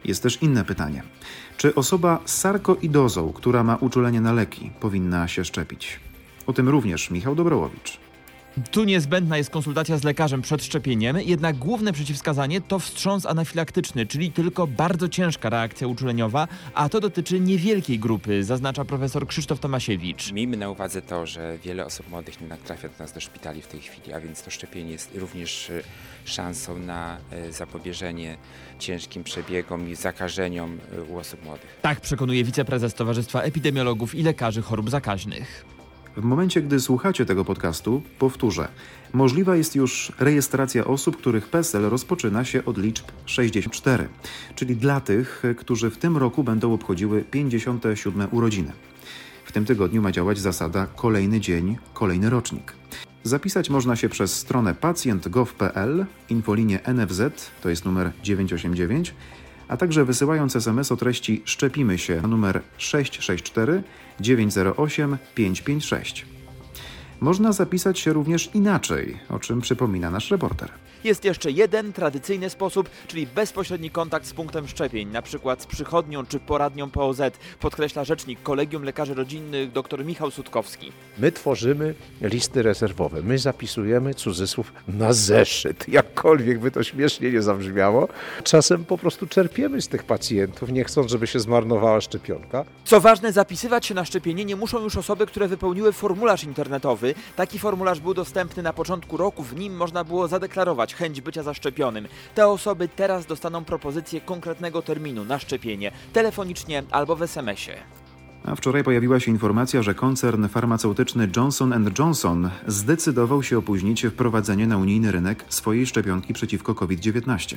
Jest 0.06 0.24
też 0.24 0.42
inne 0.42 0.66
pytanie. 0.66 1.04
Czy 1.58 1.76
osoba 1.76 2.20
z 2.26 2.38
sarkoidozą, 2.38 3.34
która 3.34 3.64
ma 3.64 3.76
uczulenie 3.76 4.22
na 4.22 4.34
leki, 4.34 4.72
powinna 4.80 5.28
się 5.28 5.46
szczepić? 5.46 6.00
O 6.48 6.54
tym 6.54 6.70
również 6.70 7.12
Michał 7.12 7.36
Dobrołowicz. 7.36 8.09
Tu 8.72 8.84
niezbędna 8.84 9.38
jest 9.38 9.50
konsultacja 9.50 9.98
z 9.98 10.04
lekarzem 10.04 10.42
przed 10.42 10.64
szczepieniem, 10.64 11.18
jednak 11.20 11.56
główne 11.56 11.94
przeciwwskazanie 11.94 12.62
to 12.62 12.80
wstrząs 12.80 13.26
anafilaktyczny, 13.26 14.06
czyli 14.06 14.32
tylko 14.32 14.68
bardzo 14.68 15.10
ciężka 15.10 15.50
reakcja 15.50 15.88
uczuleniowa, 15.88 16.48
a 16.74 16.90
to 16.90 17.00
dotyczy 17.00 17.40
niewielkiej 17.40 18.00
grupy, 18.00 18.44
zaznacza 18.44 18.86
profesor 18.86 19.28
Krzysztof 19.28 19.60
Tomasiewicz. 19.60 20.32
Miejmy 20.32 20.58
na 20.58 20.70
uwadze 20.70 21.02
to, 21.02 21.26
że 21.26 21.58
wiele 21.64 21.86
osób 21.86 22.10
młodych 22.10 22.42
nie 22.42 22.48
trafia 22.48 22.88
do 22.88 22.94
nas 23.00 23.14
do 23.14 23.20
szpitali 23.20 23.62
w 23.62 23.68
tej 23.68 23.80
chwili, 23.80 24.14
a 24.14 24.20
więc 24.20 24.44
to 24.44 24.52
szczepienie 24.52 24.92
jest 24.92 25.16
również 25.16 25.70
e, 25.70 25.82
szansą 26.26 26.80
na 26.80 27.18
e, 27.32 27.52
zapobieżenie 27.52 28.38
ciężkim 28.80 29.24
przebiegom 29.24 29.90
i 29.90 29.96
zakażeniom 29.96 30.78
e, 30.98 31.02
u 31.02 31.18
osób 31.18 31.46
młodych. 31.46 31.80
Tak 31.82 32.02
przekonuje 32.02 32.44
wiceprezes 32.44 32.94
Towarzystwa 32.94 33.42
Epidemiologów 33.42 34.16
i 34.16 34.24
Lekarzy 34.24 34.62
Chorób 34.62 34.90
Zakaźnych. 34.90 35.79
W 36.20 36.24
momencie, 36.24 36.62
gdy 36.62 36.80
słuchacie 36.80 37.26
tego 37.26 37.46
podcastu, 37.46 38.02
powtórzę, 38.20 38.68
możliwa 39.14 39.56
jest 39.56 39.76
już 39.76 40.12
rejestracja 40.20 40.86
osób, 40.86 41.18
których 41.18 41.48
PESEL 41.48 41.82
rozpoczyna 41.82 42.46
się 42.46 42.66
od 42.66 42.78
liczb 42.78 43.06
64, 43.26 44.10
czyli 44.56 44.76
dla 44.76 45.02
tych, 45.02 45.44
którzy 45.58 45.90
w 45.90 45.98
tym 45.98 46.18
roku 46.18 46.44
będą 46.44 46.74
obchodziły 46.74 47.24
57 47.24 48.28
urodziny. 48.32 48.72
W 49.46 49.52
tym 49.52 49.66
tygodniu 49.66 50.02
ma 50.02 50.12
działać 50.12 50.40
zasada 50.40 50.88
kolejny 50.96 51.40
dzień, 51.40 51.78
kolejny 51.94 52.30
rocznik. 52.30 52.74
Zapisać 53.24 53.70
można 53.70 53.96
się 53.96 54.10
przez 54.10 54.36
stronę 54.36 54.76
pacjent.gov.pl, 54.76 56.06
infolinię 56.30 56.80
NFZ, 56.94 57.22
to 57.62 57.70
jest 57.70 57.86
numer 57.86 58.12
989, 58.24 59.14
a 59.70 59.78
także 59.78 60.06
wysyłając 60.06 60.56
SMS 60.56 60.92
o 60.92 60.98
treści 60.98 61.42
Szczepimy 61.46 61.98
się 61.98 62.22
na 62.22 62.28
numer 62.28 62.62
664 62.78 63.84
908 64.20 65.18
556. 65.36 66.39
Można 67.22 67.52
zapisać 67.52 68.00
się 68.00 68.14
również 68.14 68.50
inaczej, 68.54 69.20
o 69.30 69.40
czym 69.40 69.62
przypomina 69.62 70.12
nasz 70.12 70.32
reporter. 70.32 70.70
Jest 71.04 71.26
jeszcze 71.26 71.52
jeden 71.52 71.94
tradycyjny 71.94 72.50
sposób, 72.50 72.90
czyli 73.08 73.28
bezpośredni 73.28 73.90
kontakt 73.90 74.26
z 74.26 74.34
punktem 74.34 74.68
szczepień, 74.68 75.10
na 75.12 75.22
przykład 75.22 75.62
z 75.62 75.66
przychodnią 75.66 76.26
czy 76.26 76.40
poradnią 76.40 76.90
POZ, 76.90 77.22
podkreśla 77.60 78.04
rzecznik 78.04 78.44
Kolegium 78.44 78.84
Lekarzy 78.84 79.14
Rodzinnych 79.14 79.72
dr 79.72 80.06
Michał 80.06 80.32
Sutkowski. 80.32 80.92
My 81.18 81.32
tworzymy 81.32 81.96
listy 82.22 82.62
rezerwowe. 82.62 83.22
My 83.22 83.38
zapisujemy 83.38 84.14
cudzysłów 84.14 84.74
na 84.88 85.14
zeszyt. 85.14 85.90
Jakkolwiek 86.00 86.60
by 86.60 86.72
to 86.72 86.84
śmiesznie 86.84 87.32
nie 87.32 87.42
zabrzmiało. 87.42 88.08
Czasem 88.44 88.86
po 88.86 88.98
prostu 88.98 89.28
czerpiemy 89.28 89.82
z 89.82 89.88
tych 89.88 90.04
pacjentów, 90.04 90.72
nie 90.72 90.84
chcąc, 90.84 91.12
żeby 91.12 91.28
się 91.28 91.40
zmarnowała 91.40 92.02
szczepionka. 92.02 92.66
Co 92.86 93.02
ważne, 93.02 93.32
zapisywać 93.32 93.86
się 93.86 93.94
na 93.94 94.06
szczepienie 94.06 94.46
nie 94.46 94.56
muszą 94.56 94.84
już 94.84 94.98
osoby, 94.98 95.26
które 95.26 95.48
wypełniły 95.48 95.94
formularz 95.94 96.44
internetowy. 96.44 97.09
Taki 97.36 97.60
formularz 97.60 98.00
był 98.00 98.14
dostępny 98.14 98.64
na 98.64 98.74
początku 98.74 99.18
roku, 99.18 99.44
w 99.44 99.56
nim 99.56 99.76
można 99.76 100.04
było 100.04 100.28
zadeklarować 100.28 100.96
chęć 100.96 101.22
bycia 101.22 101.44
zaszczepionym. 101.44 102.08
Te 102.36 102.48
osoby 102.48 102.88
teraz 102.88 103.26
dostaną 103.26 103.66
propozycję 103.66 104.22
konkretnego 104.22 104.82
terminu 104.82 105.26
na 105.26 105.40
szczepienie, 105.40 105.92
telefonicznie 106.14 106.84
albo 106.92 107.16
w 107.16 107.22
SMS-ie. 107.22 107.78
A 108.46 108.56
wczoraj 108.56 108.84
pojawiła 108.84 109.20
się 109.20 109.32
informacja, 109.32 109.84
że 109.84 109.94
koncern 109.94 110.48
farmaceutyczny 110.48 111.30
Johnson 111.36 111.92
Johnson 112.00 112.50
zdecydował 112.68 113.44
się 113.44 113.58
opóźnić 113.58 114.06
wprowadzenie 114.06 114.68
na 114.68 114.78
unijny 114.78 115.12
rynek 115.12 115.46
swojej 115.50 115.86
szczepionki 115.86 116.34
przeciwko 116.34 116.76
COVID-19. 116.76 117.56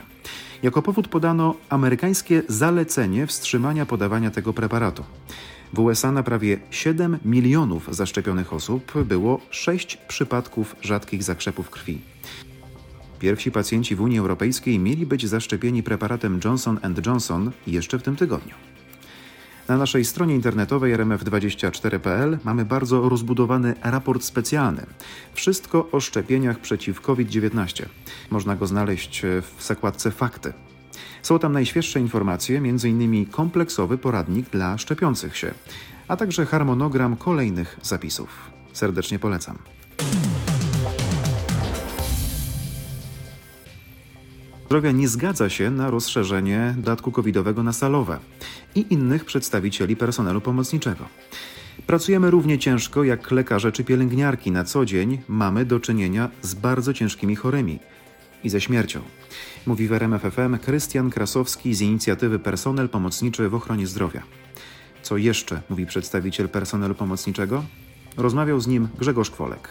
Jako 0.62 0.82
powód 0.82 1.08
podano 1.08 1.54
amerykańskie 1.68 2.42
zalecenie 2.48 3.26
wstrzymania 3.26 3.86
podawania 3.86 4.30
tego 4.30 4.52
preparatu. 4.52 5.04
W 5.72 5.78
USA 5.78 6.12
na 6.12 6.22
prawie 6.22 6.58
7 6.70 7.18
milionów 7.24 7.94
zaszczepionych 7.94 8.52
osób 8.52 9.04
było 9.04 9.40
6 9.50 9.96
przypadków 9.96 10.76
rzadkich 10.82 11.22
zakrzepów 11.22 11.70
krwi. 11.70 12.00
Pierwsi 13.18 13.50
pacjenci 13.50 13.96
w 13.96 14.00
Unii 14.00 14.18
Europejskiej 14.18 14.78
mieli 14.78 15.06
być 15.06 15.28
zaszczepieni 15.28 15.82
preparatem 15.82 16.40
Johnson 16.44 16.80
Johnson 17.06 17.50
jeszcze 17.66 17.98
w 17.98 18.02
tym 18.02 18.16
tygodniu. 18.16 18.54
Na 19.68 19.76
naszej 19.76 20.04
stronie 20.04 20.34
internetowej 20.34 20.96
rmf24.pl 20.96 22.38
mamy 22.44 22.64
bardzo 22.64 23.08
rozbudowany 23.08 23.74
raport 23.82 24.24
specjalny. 24.24 24.86
Wszystko 25.34 25.90
o 25.90 26.00
szczepieniach 26.00 26.60
przeciw 26.60 27.00
COVID-19. 27.00 27.84
Można 28.30 28.56
go 28.56 28.66
znaleźć 28.66 29.22
w 29.22 29.64
zakładce 29.64 30.10
Fakty. 30.10 30.52
Są 31.22 31.38
tam 31.38 31.52
najświeższe 31.52 32.00
informacje, 32.00 32.58
m.in. 32.58 33.26
kompleksowy 33.26 33.98
poradnik 33.98 34.50
dla 34.50 34.78
szczepiących 34.78 35.36
się, 35.36 35.54
a 36.08 36.16
także 36.16 36.46
harmonogram 36.46 37.16
kolejnych 37.16 37.80
zapisów. 37.82 38.50
Serdecznie 38.72 39.18
polecam. 39.18 39.58
Zdrowia 44.66 44.92
nie 44.92 45.08
zgadza 45.08 45.48
się 45.48 45.70
na 45.70 45.90
rozszerzenie 45.90 46.74
dodatku 46.76 47.12
covidowego 47.12 47.62
na 47.62 47.72
salowe 47.72 48.18
i 48.74 48.86
innych 48.90 49.24
przedstawicieli 49.24 49.96
personelu 49.96 50.40
pomocniczego. 50.40 51.04
Pracujemy 51.86 52.30
równie 52.30 52.58
ciężko 52.58 53.04
jak 53.04 53.30
lekarze 53.30 53.72
czy 53.72 53.84
pielęgniarki. 53.84 54.50
Na 54.50 54.64
co 54.64 54.84
dzień 54.84 55.18
mamy 55.28 55.64
do 55.64 55.80
czynienia 55.80 56.28
z 56.42 56.54
bardzo 56.54 56.94
ciężkimi 56.94 57.36
chorymi 57.36 57.78
i 58.44 58.48
ze 58.48 58.60
śmiercią. 58.60 59.00
Mówi 59.66 59.88
w 59.88 59.92
RMF 59.92 60.22
FM 60.22 60.58
Krystian 60.58 61.10
Krasowski 61.10 61.74
z 61.74 61.80
inicjatywy 61.80 62.38
Personel 62.38 62.88
Pomocniczy 62.88 63.48
w 63.48 63.54
Ochronie 63.54 63.86
Zdrowia. 63.86 64.22
Co 65.02 65.16
jeszcze 65.16 65.62
mówi 65.70 65.86
przedstawiciel 65.86 66.48
personelu 66.48 66.94
pomocniczego? 66.94 67.64
Rozmawiał 68.16 68.60
z 68.60 68.66
nim 68.66 68.88
Grzegorz 68.98 69.30
Kwolek. 69.30 69.68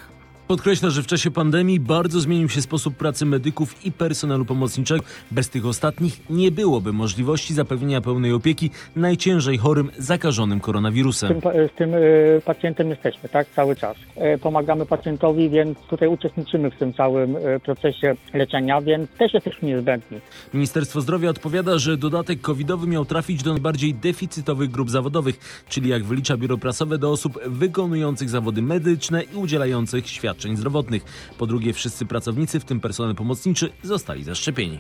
Podkreśla, 0.47 0.89
że 0.89 1.03
w 1.03 1.07
czasie 1.07 1.31
pandemii 1.31 1.79
bardzo 1.79 2.19
zmienił 2.19 2.49
się 2.49 2.61
sposób 2.61 2.95
pracy 2.95 3.25
medyków 3.25 3.85
i 3.85 3.91
personelu 3.91 4.45
pomocniczego. 4.45 5.03
Bez 5.31 5.49
tych 5.49 5.65
ostatnich 5.65 6.29
nie 6.29 6.51
byłoby 6.51 6.93
możliwości 6.93 7.53
zapewnienia 7.53 8.01
pełnej 8.01 8.33
opieki 8.33 8.69
najciężej 8.95 9.57
chorym 9.57 9.91
zakażonym 9.97 10.59
koronawirusem. 10.59 11.39
Z 11.39 11.43
tym, 11.43 11.51
z 11.73 11.77
tym 11.77 11.93
y, 11.93 12.41
pacjentem 12.45 12.89
jesteśmy, 12.89 13.29
tak, 13.29 13.47
cały 13.55 13.75
czas. 13.75 13.97
Y, 14.35 14.37
Pomagamy 14.37 14.85
pacjentowi, 14.85 15.49
więc 15.49 15.77
tutaj 15.89 16.07
uczestniczymy 16.07 16.71
w 16.71 16.75
tym 16.75 16.93
całym 16.93 17.35
y, 17.35 17.59
procesie 17.59 18.15
leczenia, 18.33 18.81
więc 18.81 19.09
też 19.11 19.33
jesteśmy 19.33 19.67
niezbędni. 19.67 20.17
Ministerstwo 20.53 21.01
Zdrowia 21.01 21.29
odpowiada, 21.29 21.77
że 21.77 21.97
dodatek 21.97 22.41
covidowy 22.41 22.87
miał 22.87 23.05
trafić 23.05 23.43
do 23.43 23.51
najbardziej 23.51 23.93
deficytowych 23.93 24.71
grup 24.71 24.89
zawodowych, 24.89 25.63
czyli 25.69 25.89
jak 25.89 26.03
wylicza 26.03 26.37
biuro 26.37 26.57
prasowe 26.57 26.97
do 26.97 27.11
osób 27.11 27.39
wykonujących 27.45 28.29
zawody 28.29 28.61
medyczne 28.61 29.23
i 29.23 29.35
udzielających 29.35 30.09
świadczeń 30.09 30.30
zdrowotnych. 30.55 31.03
Po 31.37 31.47
drugie, 31.47 31.73
wszyscy 31.73 32.05
pracownicy, 32.05 32.59
w 32.59 32.65
tym 32.65 32.79
personel 32.79 33.15
pomocniczy, 33.15 33.69
zostali 33.83 34.23
zaszczepieni. 34.23 34.79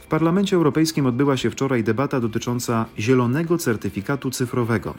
W 0.00 0.08
Parlamencie 0.08 0.56
Europejskim 0.56 1.06
odbyła 1.06 1.36
się 1.36 1.50
wczoraj 1.50 1.84
debata 1.84 2.20
dotycząca 2.20 2.86
zielonego 2.98 3.58
certyfikatu 3.58 4.30
cyfrowego. 4.30 4.94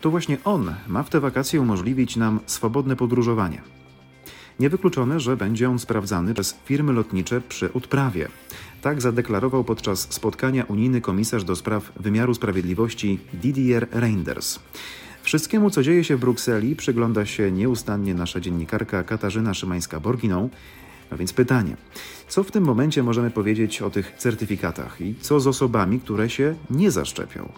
To 0.00 0.10
właśnie 0.10 0.38
on 0.44 0.74
ma 0.88 1.02
w 1.02 1.10
te 1.10 1.20
wakacje 1.20 1.60
umożliwić 1.60 2.16
nam 2.16 2.40
swobodne 2.46 2.96
podróżowanie. 2.96 3.62
Niewykluczone, 4.60 5.20
że 5.20 5.36
będzie 5.36 5.70
on 5.70 5.78
sprawdzany 5.78 6.34
przez 6.34 6.56
firmy 6.64 6.92
lotnicze 6.92 7.40
przy 7.40 7.72
odprawie. 7.72 8.28
Tak 8.82 9.02
zadeklarował 9.02 9.64
podczas 9.64 10.12
spotkania 10.12 10.64
unijny 10.64 11.00
komisarz 11.00 11.44
do 11.44 11.56
spraw 11.56 11.92
wymiaru 12.00 12.34
sprawiedliwości 12.34 13.18
Didier 13.34 13.88
Reinders. 13.90 14.58
Wszystkiemu, 15.26 15.70
co 15.70 15.82
dzieje 15.82 16.04
się 16.04 16.16
w 16.16 16.20
Brukseli, 16.20 16.76
przygląda 16.76 17.26
się 17.26 17.52
nieustannie 17.52 18.14
nasza 18.14 18.40
dziennikarka 18.40 19.04
Katarzyna 19.04 19.52
Szymańska-Borginą. 19.52 20.48
No 21.10 21.16
więc 21.16 21.32
pytanie, 21.32 21.76
co 22.28 22.42
w 22.42 22.50
tym 22.50 22.64
momencie 22.64 23.02
możemy 23.02 23.30
powiedzieć 23.30 23.82
o 23.82 23.90
tych 23.90 24.14
certyfikatach 24.18 25.00
i 25.00 25.14
co 25.20 25.40
z 25.40 25.46
osobami, 25.46 26.00
które 26.00 26.30
się 26.30 26.54
nie 26.70 26.90
zaszczepią? 26.90 27.48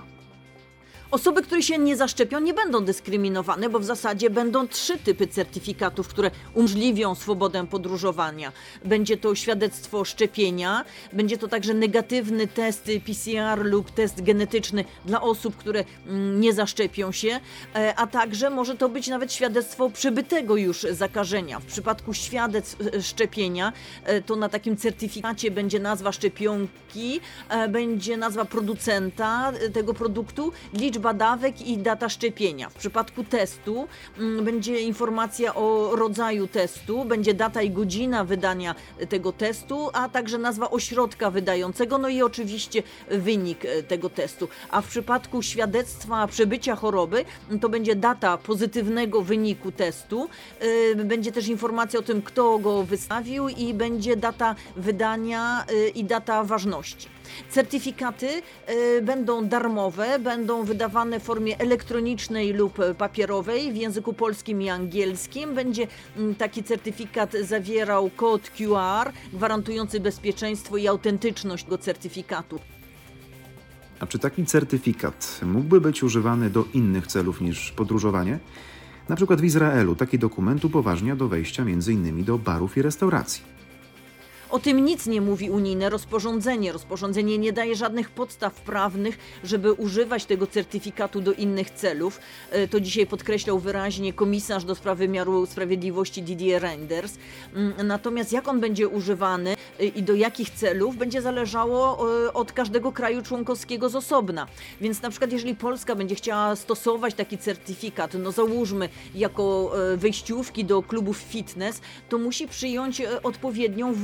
Osoby, 1.11 1.43
które 1.43 1.63
się 1.63 1.79
nie 1.79 1.97
zaszczepią, 1.97 2.41
nie 2.41 2.55
będą 2.55 2.85
dyskryminowane, 2.85 3.69
bo 3.69 3.79
w 3.79 3.85
zasadzie 3.85 4.31
będą 4.31 4.69
trzy 4.69 4.99
typy 4.99 5.27
certyfikatów, 5.27 6.09
które 6.09 6.31
umożliwią 6.55 7.15
swobodę 7.15 7.67
podróżowania. 7.67 8.53
Będzie 8.85 9.17
to 9.17 9.35
świadectwo 9.35 10.05
szczepienia, 10.05 10.85
będzie 11.13 11.39
to 11.39 11.49
także 11.49 11.75
negatywny 11.75 12.47
test 12.47 12.91
PCR 13.07 13.65
lub 13.65 13.91
test 13.91 14.23
genetyczny 14.23 14.85
dla 15.05 15.21
osób, 15.21 15.57
które 15.57 15.85
mm, 16.07 16.41
nie 16.41 16.53
zaszczepią 16.53 17.13
się, 17.13 17.41
e, 17.75 17.95
a 17.97 18.07
także 18.07 18.51
może 18.51 18.77
to 18.77 18.89
być 18.89 19.09
nawet 19.09 19.33
świadectwo 19.33 19.91
przybytego 19.91 20.57
już 20.57 20.87
zakażenia. 20.91 21.61
W 21.61 21.65
przypadku 21.65 22.15
świadectw 22.15 22.77
e, 22.95 23.03
szczepienia, 23.03 23.73
e, 24.05 24.23
to 24.23 24.37
na 24.37 24.49
takim 24.49 24.77
certyfikacie 24.77 25.51
będzie 25.51 25.81
nazwa 25.81 26.13
szczepionki, 26.13 27.21
będzie 27.69 28.17
nazwa 28.17 28.45
producenta 28.45 29.53
tego 29.73 29.95
produktu, 29.95 30.53
liczba 30.75 30.98
dawek 30.99 31.61
i 31.61 31.79
data 31.79 32.09
szczepienia. 32.09 32.71
W 32.71 32.75
przypadku 32.75 33.25
testu 33.25 33.89
mm, 34.19 34.45
będzie 34.45 34.81
informacja 34.81 35.55
o 35.55 35.97
rodzaju 35.97 36.47
testu, 36.47 37.05
będzie 37.05 37.35
data 37.35 37.63
i 37.63 37.71
godzina 37.71 38.25
wydania 38.25 38.75
tego 39.09 39.33
testu, 39.33 39.91
a 39.93 40.09
także 40.09 40.39
nazwa 40.39 40.71
ośrodka 40.71 41.31
wydającego, 41.31 41.99
no 41.99 42.09
i 42.09 42.23
oczywiście 42.23 42.83
wynik 43.11 43.65
e, 43.65 43.83
tego 43.83 44.11
testu. 44.11 44.49
A 44.71 44.81
w 44.81 44.89
przypadku 44.89 45.43
świadectwa 45.43 46.27
przebycia 46.27 46.77
choroby, 46.77 47.25
to 47.61 47.69
będzie 47.69 47.97
data 47.97 48.39
pozytywnego 48.39 49.23
wyniku 49.23 49.73
testu, 49.73 50.29
e, 50.61 50.95
będzie 51.05 51.33
też 51.33 51.49
informacja 51.49 52.01
o 52.01 52.03
tym, 52.03 52.23
kto 52.23 52.59
go 52.59 52.83
wystawił 52.83 53.49
i 53.49 53.75
będzie 53.75 54.17
data 54.17 54.55
wydania 54.77 55.65
e, 55.69 55.89
i 55.89 56.05
data 56.05 56.45
ważności. 56.45 57.18
Certyfikaty 57.51 58.29
y, 58.71 59.03
będą 59.03 59.49
darmowe, 59.49 60.19
będą 60.19 60.65
wydawane 60.65 61.21
w 61.21 61.23
formie 61.23 61.59
elektronicznej 61.59 62.53
lub 62.53 62.79
papierowej 62.99 63.73
w 63.73 63.77
języku 63.77 64.13
polskim 64.13 64.63
i 64.63 64.69
angielskim. 64.69 65.55
Będzie 65.55 65.87
mm, 66.17 66.35
taki 66.35 66.65
certyfikat 66.65 67.33
zawierał 67.33 68.11
kod 68.17 68.51
QR 68.51 69.13
gwarantujący 69.33 70.01
bezpieczeństwo 70.01 70.77
i 70.77 70.89
autentyczność 70.89 71.65
tego 71.65 71.79
certyfikatu. 71.79 72.59
A 74.01 74.07
czy 74.07 74.19
taki 74.19 74.47
certyfikat 74.47 75.41
mógłby 75.43 75.81
być 75.81 76.03
używany 76.03 76.51
do 76.51 76.65
innych 76.75 77.07
celów 77.07 77.41
niż 77.41 77.73
podróżowanie? 77.73 78.39
Na 79.09 79.17
przykład 79.17 79.41
w 79.41 79.45
Izraelu 79.45 79.97
taki 79.97 80.19
dokument 80.19 80.65
upoważnia 80.65 81.17
do 81.17 81.29
wejścia 81.29 81.63
m.in. 81.63 82.25
do 82.25 82.39
barów 82.39 82.77
i 82.77 82.83
restauracji. 82.83 83.58
O 84.51 84.59
tym 84.59 84.85
nic 84.85 85.07
nie 85.07 85.21
mówi 85.21 85.51
unijne 85.51 85.91
rozporządzenie. 85.91 86.73
Rozporządzenie 86.73 87.39
nie 87.39 87.53
daje 87.53 87.77
żadnych 87.77 88.11
podstaw 88.11 88.55
prawnych, 88.55 89.19
żeby 89.45 89.73
używać 89.73 90.25
tego 90.25 90.47
certyfikatu 90.47 91.21
do 91.21 91.33
innych 91.33 91.71
celów. 91.71 92.21
E, 92.51 92.69
To 92.69 92.81
dzisiaj 92.81 93.07
podkreślał 93.07 93.59
wyraźnie 93.59 94.13
komisarz 94.13 94.65
do 94.65 94.75
spraw 94.75 94.99
wymiaru 94.99 95.47
sprawiedliwości 95.47 96.23
Didier 96.23 96.63
Reinders. 96.63 97.15
Mm, 97.55 97.87
Natomiast 97.87 98.33
jak 98.33 98.49
on 98.49 98.61
będzie 98.61 98.89
używany 98.89 99.57
e, 99.81 99.85
i 99.85 100.03
do 100.03 100.15
jakich 100.15 100.51
celów 100.51 100.97
będzie 100.97 101.23
zależało 101.23 102.09
e, 102.27 102.33
od 102.33 102.53
każdego 102.53 102.93
kraju 102.93 103.23
członkowskiego 103.23 103.89
z 103.89 103.97
osobna. 103.97 104.47
Więc 104.81 105.03
na 105.03 105.11
przykład 105.11 105.33
jeżeli 105.33 105.55
Polska 105.55 105.95
będzie 105.95 106.15
chciała 106.15 106.57
stosować 106.57 107.15
taki 107.15 107.39
certyfikat, 107.39 108.15
no 108.15 108.33
załóżmy 108.33 108.89
jako 109.15 109.73
wejściówki 109.97 110.65
do 110.65 110.83
klubów 110.83 111.17
fitness, 111.17 111.81
to 112.09 112.19
musi 112.19 112.49
przyjąć 112.49 113.03
odpowiednią 113.23 113.95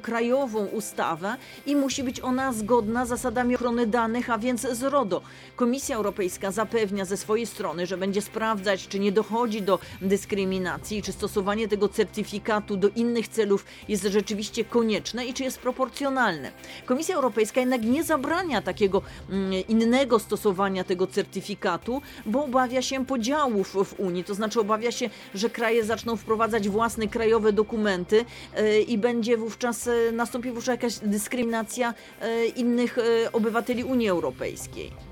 krajową 0.00 0.66
ustawę 0.66 1.36
i 1.66 1.76
musi 1.76 2.02
być 2.02 2.20
ona 2.20 2.52
zgodna 2.52 3.06
z 3.06 3.08
zasadami 3.08 3.54
ochrony 3.54 3.86
danych, 3.86 4.30
a 4.30 4.38
więc 4.38 4.60
z 4.60 4.82
RODO. 4.82 5.22
Komisja 5.56 5.96
Europejska 5.96 6.50
zapewnia 6.50 7.04
ze 7.04 7.16
swojej 7.16 7.46
strony, 7.46 7.86
że 7.86 7.96
będzie 7.96 8.22
sprawdzać, 8.22 8.88
czy 8.88 8.98
nie 8.98 9.12
dochodzi 9.12 9.62
do 9.62 9.78
dyskryminacji, 10.00 11.02
czy 11.02 11.12
stosowanie 11.12 11.68
tego 11.68 11.88
certyfikatu 11.88 12.76
do 12.76 12.88
innych 12.88 13.28
celów 13.28 13.64
jest 13.88 14.02
rzeczywiście 14.02 14.64
konieczne 14.64 15.26
i 15.26 15.34
czy 15.34 15.42
jest 15.42 15.58
proporcjonalne. 15.58 16.52
Komisja 16.86 17.16
Europejska 17.16 17.60
jednak 17.60 17.82
nie 17.82 18.04
zabrania 18.04 18.62
takiego 18.62 19.02
mm, 19.30 19.52
innego 19.68 20.18
stosowania 20.18 20.84
tego 20.84 21.06
certyfikatu, 21.06 22.02
bo 22.26 22.44
obawia 22.44 22.82
się 22.82 23.06
podziałów 23.06 23.68
w 23.68 24.00
Unii, 24.00 24.24
to 24.24 24.34
znaczy 24.34 24.60
obawia 24.60 24.92
się, 24.92 25.10
że 25.34 25.50
kraje 25.50 25.84
zaczną 25.84 26.16
wprowadzać 26.16 26.68
własne 26.68 27.08
krajowe 27.08 27.52
dokumenty 27.52 28.24
e, 28.54 28.80
i 28.80 28.98
będzie 28.98 29.36
wówczas, 29.36 29.71
e, 29.86 30.12
nastąpi 30.12 30.50
wówczas 30.50 30.72
jakaś 30.72 30.98
dyskryminacja 30.98 31.94
e, 32.20 32.46
innych 32.46 32.98
e, 32.98 33.32
obywateli 33.32 33.84
Unii 33.84 34.08
Europejskiej. 34.08 35.11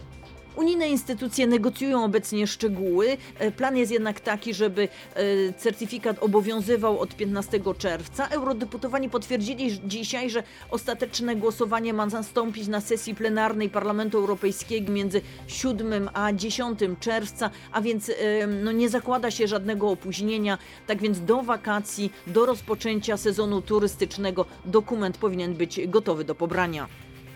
Unijne 0.57 0.88
instytucje 0.88 1.47
negocjują 1.47 2.04
obecnie 2.04 2.47
szczegóły. 2.47 3.16
E, 3.38 3.50
Plan 3.50 3.76
jest 3.76 3.92
jednak 3.92 4.21
taki, 4.21 4.54
żeby 4.54 4.88
e, 5.14 5.52
certyfikat 5.52 6.16
obowiązywał 6.21 6.99
od 6.99 7.16
15 7.16 7.61
czerwca. 7.78 8.28
Eurodeputowani 8.28 9.11
potwierdzili 9.11 9.80
dzisiaj, 9.85 10.30
że 10.30 10.42
ostateczne 10.71 11.37
głosowanie 11.37 11.92
ma 11.92 12.07
nastąpić 12.07 12.69
na 12.69 12.80
sesji 12.80 13.14
plenarnej 13.14 13.71
Parlamentu 13.71 14.19
Europejskiego 14.19 14.92
między 14.92 15.21
7 15.47 16.11
a 16.14 16.33
10 16.33 16.80
czerwca, 17.00 17.50
a 17.73 17.80
więc 17.80 18.09
e, 18.09 18.47
no, 18.47 18.73
nie 18.73 18.88
zakłada 18.88 19.30
się 19.30 19.49
żadnego 19.49 19.90
opóźnienia. 19.90 20.59
Tak 20.87 21.02
więc 21.02 21.21
do 21.21 21.42
wakacji, 21.42 22.12
do 22.26 22.47
rozpoczęcia 22.47 23.16
sezonu 23.16 23.62
turystycznego 23.62 24.47
dokument 24.64 25.19
powinien 25.19 25.54
być 25.54 25.80
gotowy 25.87 26.25
do 26.25 26.35
pobrania. 26.35 26.88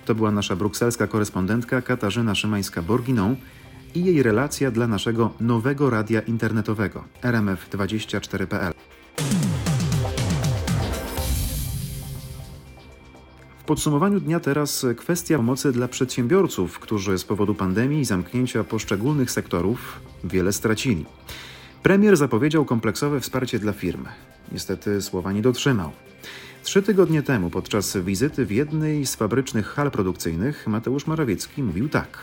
To 0.05 0.15
była 0.15 0.31
nasza 0.31 0.57
brukselska 0.57 1.07
korespondentka 1.07 1.83
Katarzyna 1.83 2.33
Szymańska-Borginą 2.33 3.35
i 3.95 4.05
jej 4.05 4.23
relacja 4.23 4.71
dla 4.71 4.87
naszego 4.87 5.31
nowego 5.41 5.91
radia 5.91 6.21
internetowego 6.21 7.05
rmf24.pl. 7.23 8.73
W 13.59 13.65
podsumowaniu 13.67 14.21
dnia 14.21 14.41
teraz 14.41 14.87
kwestia 14.97 15.37
pomocy 15.37 15.73
dla 15.73 15.89
przedsiębiorców, 15.89 16.79
którzy 16.79 17.19
z 17.19 17.25
powodu 17.25 17.55
pandemii 17.55 18.01
i 18.01 18.05
zamknięcia 18.05 18.65
poszczególnych 18.65 19.31
sektorów 19.31 20.01
wiele 20.25 20.53
stracili. 20.53 21.05
Premier 21.83 22.17
zapowiedział 22.17 22.65
kompleksowe 22.65 23.21
wsparcie 23.21 23.59
dla 23.59 23.73
firm. 23.73 24.05
Niestety 24.53 25.03
słowa 25.03 25.33
nie 25.33 25.43
dotrzymał. 25.43 25.93
Trzy 26.65 26.83
tygodnie 26.83 27.23
temu, 27.23 27.51
podczas 27.51 27.97
wizyty 27.97 28.47
w 28.47 28.51
jednej 28.51 29.07
z 29.07 29.15
fabrycznych 29.15 29.67
hal 29.67 29.91
produkcyjnych, 29.91 30.67
Mateusz 30.67 31.07
Morawiecki 31.07 31.63
mówił 31.63 31.89
tak. 31.89 32.19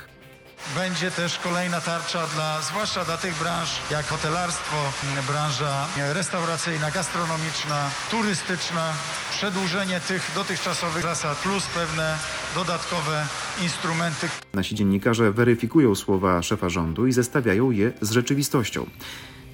Będzie 0.76 1.12
też 1.12 1.40
kolejna 1.40 1.82
tarcza 1.82 2.28
dla, 2.36 2.62
zwłaszcza 2.62 3.06
dla 3.06 3.18
tych 3.18 3.40
branż 3.40 3.70
jak 3.92 4.06
hotelarstwo, 4.06 4.78
branża 5.28 5.88
restauracyjna, 6.14 6.92
gastronomiczna, 6.92 7.90
turystyczna. 8.12 8.94
Przedłużenie 9.32 10.00
tych 10.00 10.32
dotychczasowych 10.36 11.04
zasad 11.04 11.38
plus 11.38 11.64
pewne 11.68 12.18
dodatkowe 12.56 13.28
instrumenty, 13.64 14.28
Nasi 14.54 14.76
dziennikarze 14.76 15.32
weryfikują 15.32 15.96
słowa 15.96 16.42
szefa 16.42 16.70
rządu 16.70 17.08
i 17.08 17.12
zestawiają 17.12 17.72
je 17.72 17.92
z 18.02 18.12
rzeczywistością. 18.12 18.86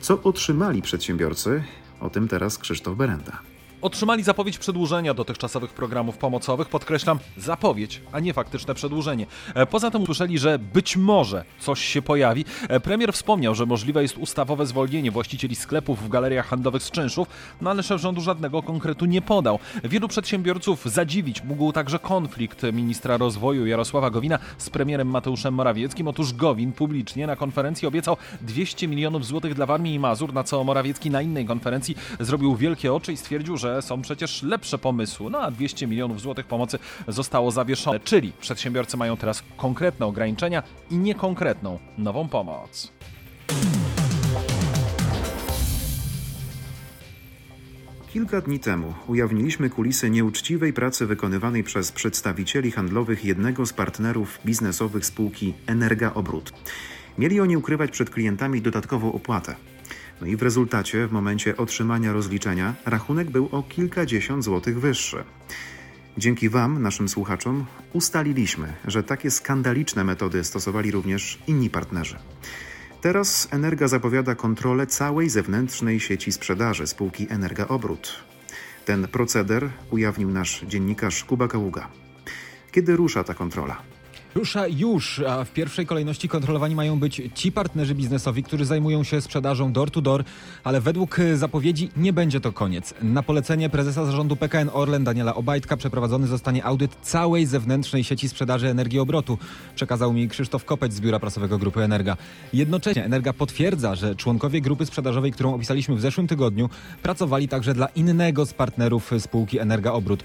Co 0.02 0.24
otrzymali 0.24 0.82
przedsiębiorcy? 0.82 1.64
O 2.00 2.10
tym 2.10 2.28
teraz 2.28 2.58
Krzysztof 2.58 2.98
Berenda. 2.98 3.57
Otrzymali 3.82 4.24
zapowiedź 4.24 4.58
przedłużenia 4.58 5.14
dotychczasowych 5.14 5.74
programów 5.74 6.18
pomocowych. 6.18 6.70
Podkreślam, 6.70 7.20
zapowiedź, 7.38 8.02
a 8.12 8.20
nie 8.20 8.34
faktyczne 8.34 8.76
przedłużenie. 8.76 9.26
E, 9.54 9.66
Poza 9.66 9.92
tym 9.92 10.02
usłyszeli, 10.02 10.38
że 10.40 10.60
być 10.60 10.98
może 10.98 11.44
coś 11.60 11.86
się 11.86 12.02
pojawi. 12.02 12.46
E, 12.70 12.80
Premier 12.80 13.14
wspomniał, 13.14 13.56
że 13.56 13.66
możliwe 13.66 14.02
jest 14.02 14.18
ustawowe 14.18 14.66
zwolnienie 14.66 15.12
właścicieli 15.12 15.56
sklepów 15.56 16.04
w 16.04 16.10
galeriach 16.10 16.48
handlowych 16.48 16.84
z 16.84 16.92
czynszów, 16.92 17.28
no 17.62 17.70
ale 17.70 17.84
szef 17.84 18.02
rządu 18.02 18.22
żadnego 18.22 18.64
konkretu 18.64 19.06
nie 19.06 19.22
podał. 19.22 19.60
Wielu 19.84 20.08
przedsiębiorców 20.08 20.86
zadziwić 20.86 21.44
mógł 21.44 21.72
także 21.72 22.00
konflikt 22.00 22.64
ministra 22.74 23.18
rozwoju 23.18 23.66
Jarosława 23.66 24.10
Gowina 24.10 24.40
z 24.58 24.70
premierem 24.70 25.08
Mateuszem 25.10 25.54
Morawieckim. 25.54 26.08
Otóż 26.08 26.34
Gowin 26.34 26.74
publicznie 26.74 27.28
na 27.28 27.36
konferencji 27.36 27.88
obiecał 27.88 28.18
200 28.42 28.88
milionów 28.88 29.26
złotych 29.26 29.54
dla 29.54 29.66
Warmii 29.66 29.94
i 29.94 30.00
Mazur, 30.00 30.34
na 30.34 30.44
co 30.44 30.64
Morawiecki 30.64 31.12
na 31.12 31.22
innej 31.22 31.46
konferencji 31.46 31.96
zrobił 32.20 32.56
wielkie 32.56 32.94
oczy 32.94 33.14
i 33.14 33.18
stwierdził, 33.18 33.58
że 33.58 33.67
są 33.82 34.02
przecież 34.02 34.44
lepsze 34.44 34.78
pomysły. 34.78 35.30
No 35.30 35.40
a 35.40 35.52
200 35.52 35.88
milionów 35.88 36.22
złotych 36.22 36.46
pomocy 36.46 36.80
zostało 37.08 37.52
zawieszone, 37.52 38.00
czyli 38.00 38.34
przedsiębiorcy 38.42 38.98
mają 38.98 39.18
teraz 39.18 39.44
konkretne 39.58 40.06
ograniczenia 40.06 40.64
i 40.92 40.98
niekonkretną 40.98 41.80
nową 41.98 42.28
pomoc. 42.28 42.92
Kilka 48.14 48.42
dni 48.42 48.60
temu 48.60 48.94
ujawniliśmy 49.08 49.70
kulisy 49.70 50.10
nieuczciwej 50.10 50.74
pracy 50.74 51.06
wykonywanej 51.06 51.64
przez 51.64 51.92
przedstawicieli 51.92 52.72
handlowych 52.72 53.26
jednego 53.26 53.66
z 53.66 53.74
partnerów 53.74 54.40
biznesowych 54.46 55.06
spółki 55.06 55.54
Energa 55.68 56.14
Obrót. 56.14 56.54
Mieli 57.18 57.40
oni 57.40 57.58
ukrywać 57.58 57.92
przed 57.92 58.10
klientami 58.10 58.62
dodatkową 58.62 59.14
opłatę. 59.14 59.56
No 60.22 60.28
i 60.28 60.36
w 60.36 60.42
rezultacie, 60.42 61.08
w 61.08 61.12
momencie 61.12 61.58
otrzymania 61.58 62.14
rozliczenia, 62.14 62.76
rachunek 62.86 63.30
był 63.30 63.50
o 63.52 63.64
kilkadziesiąt 63.64 64.44
złotych 64.44 64.80
wyższy. 64.80 65.24
Dzięki 66.18 66.50
Wam, 66.50 66.82
naszym 66.82 67.10
słuchaczom, 67.10 67.66
ustaliliśmy, 67.94 68.74
że 68.88 69.04
takie 69.04 69.32
skandaliczne 69.32 70.04
metody 70.04 70.44
stosowali 70.44 70.92
również 70.92 71.40
inni 71.48 71.70
partnerzy. 71.70 72.18
Teraz 73.02 73.48
Energa 73.52 73.88
zapowiada 73.88 74.36
kontrolę 74.36 74.88
całej 74.88 75.30
zewnętrznej 75.30 76.00
sieci 76.00 76.32
sprzedaży 76.32 76.88
spółki 76.88 77.28
Energa 77.30 77.68
Obrót. 77.68 78.24
Ten 78.86 79.08
proceder 79.08 79.70
ujawnił 79.92 80.30
nasz 80.32 80.66
dziennikarz 80.68 81.24
Kuba 81.24 81.48
Kaługa. 81.48 81.88
Kiedy 82.72 82.96
rusza 82.96 83.24
ta 83.24 83.34
kontrola? 83.34 83.82
Rusza 84.38 84.68
już, 84.68 85.20
a 85.20 85.44
w 85.44 85.52
pierwszej 85.52 85.86
kolejności 85.86 86.30
kontrolowani 86.30 86.76
mają 86.76 87.00
być 87.00 87.22
ci 87.36 87.52
partnerzy 87.52 87.96
biznesowi, 87.96 88.44
którzy 88.44 88.66
zajmują 88.66 89.04
się 89.04 89.22
sprzedażą 89.22 89.72
door 89.72 89.92
to 89.92 90.02
door, 90.02 90.24
ale 90.64 90.82
według 90.82 91.20
e, 91.20 91.38
zapowiedzi 91.38 91.90
nie 91.98 92.14
będzie 92.14 92.40
to 92.40 92.52
koniec. 92.52 92.94
Na 93.02 93.24
polecenie 93.24 93.70
prezesa 93.70 94.06
zarządu 94.06 94.36
PKN 94.36 94.70
Orlen 94.74 95.04
Daniela 95.04 95.36
Obajtka 95.36 95.78
przeprowadzony 95.78 96.28
zostanie 96.28 96.66
audyt 96.66 96.96
całej 97.02 97.46
zewnętrznej 97.46 98.04
sieci 98.04 98.30
sprzedaży 98.30 98.70
energii 98.70 99.00
obrotu, 99.00 99.38
przekazał 99.76 100.14
mi 100.14 100.28
Krzysztof 100.28 100.66
Kopeć 100.66 100.94
z 100.94 101.02
biura 101.02 101.20
prasowego 101.20 101.58
Grupy 101.58 101.84
Energa. 101.84 102.18
Jednocześnie 102.54 103.06
Energa 103.06 103.34
potwierdza, 103.34 103.96
że 103.96 104.16
członkowie 104.16 104.62
grupy 104.62 104.86
sprzedażowej, 104.86 105.32
którą 105.32 105.54
opisaliśmy 105.54 105.96
w 105.96 106.02
zeszłym 106.02 106.28
tygodniu, 106.28 106.70
pracowali 107.04 107.48
także 107.48 107.74
dla 107.74 107.88
innego 107.88 108.46
z 108.46 108.54
partnerów 108.54 109.12
spółki 109.20 109.60
Energa 109.60 109.92
Obrót. 109.92 110.24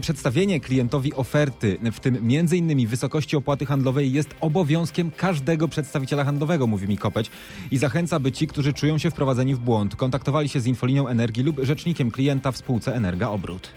Przedstawienie 0.00 0.60
klientowi 0.60 1.14
oferty, 1.14 1.78
w 1.92 2.00
tym 2.00 2.26
między 2.26 2.56
innymi 2.56 2.86
wysokości 3.04 3.36
opłaty 3.36 3.66
handlowej 3.66 4.12
jest 4.12 4.34
obowiązkiem 4.40 5.10
każdego 5.10 5.68
przedstawiciela 5.68 6.24
handlowego, 6.24 6.66
mówi 6.66 6.88
mi 6.88 6.98
Kopeć 6.98 7.30
i 7.70 7.78
zachęca, 7.78 8.20
by 8.20 8.32
ci, 8.32 8.46
którzy 8.46 8.72
czują 8.72 8.98
się 8.98 9.10
wprowadzeni 9.10 9.54
w 9.54 9.58
błąd, 9.58 9.96
kontaktowali 9.96 10.48
się 10.48 10.60
z 10.60 10.66
infolinią 10.66 11.08
energii 11.08 11.42
lub 11.42 11.60
rzecznikiem 11.62 12.10
klienta 12.10 12.52
w 12.52 12.56
spółce 12.56 12.94
Energa 12.94 13.28
Obrót. 13.28 13.70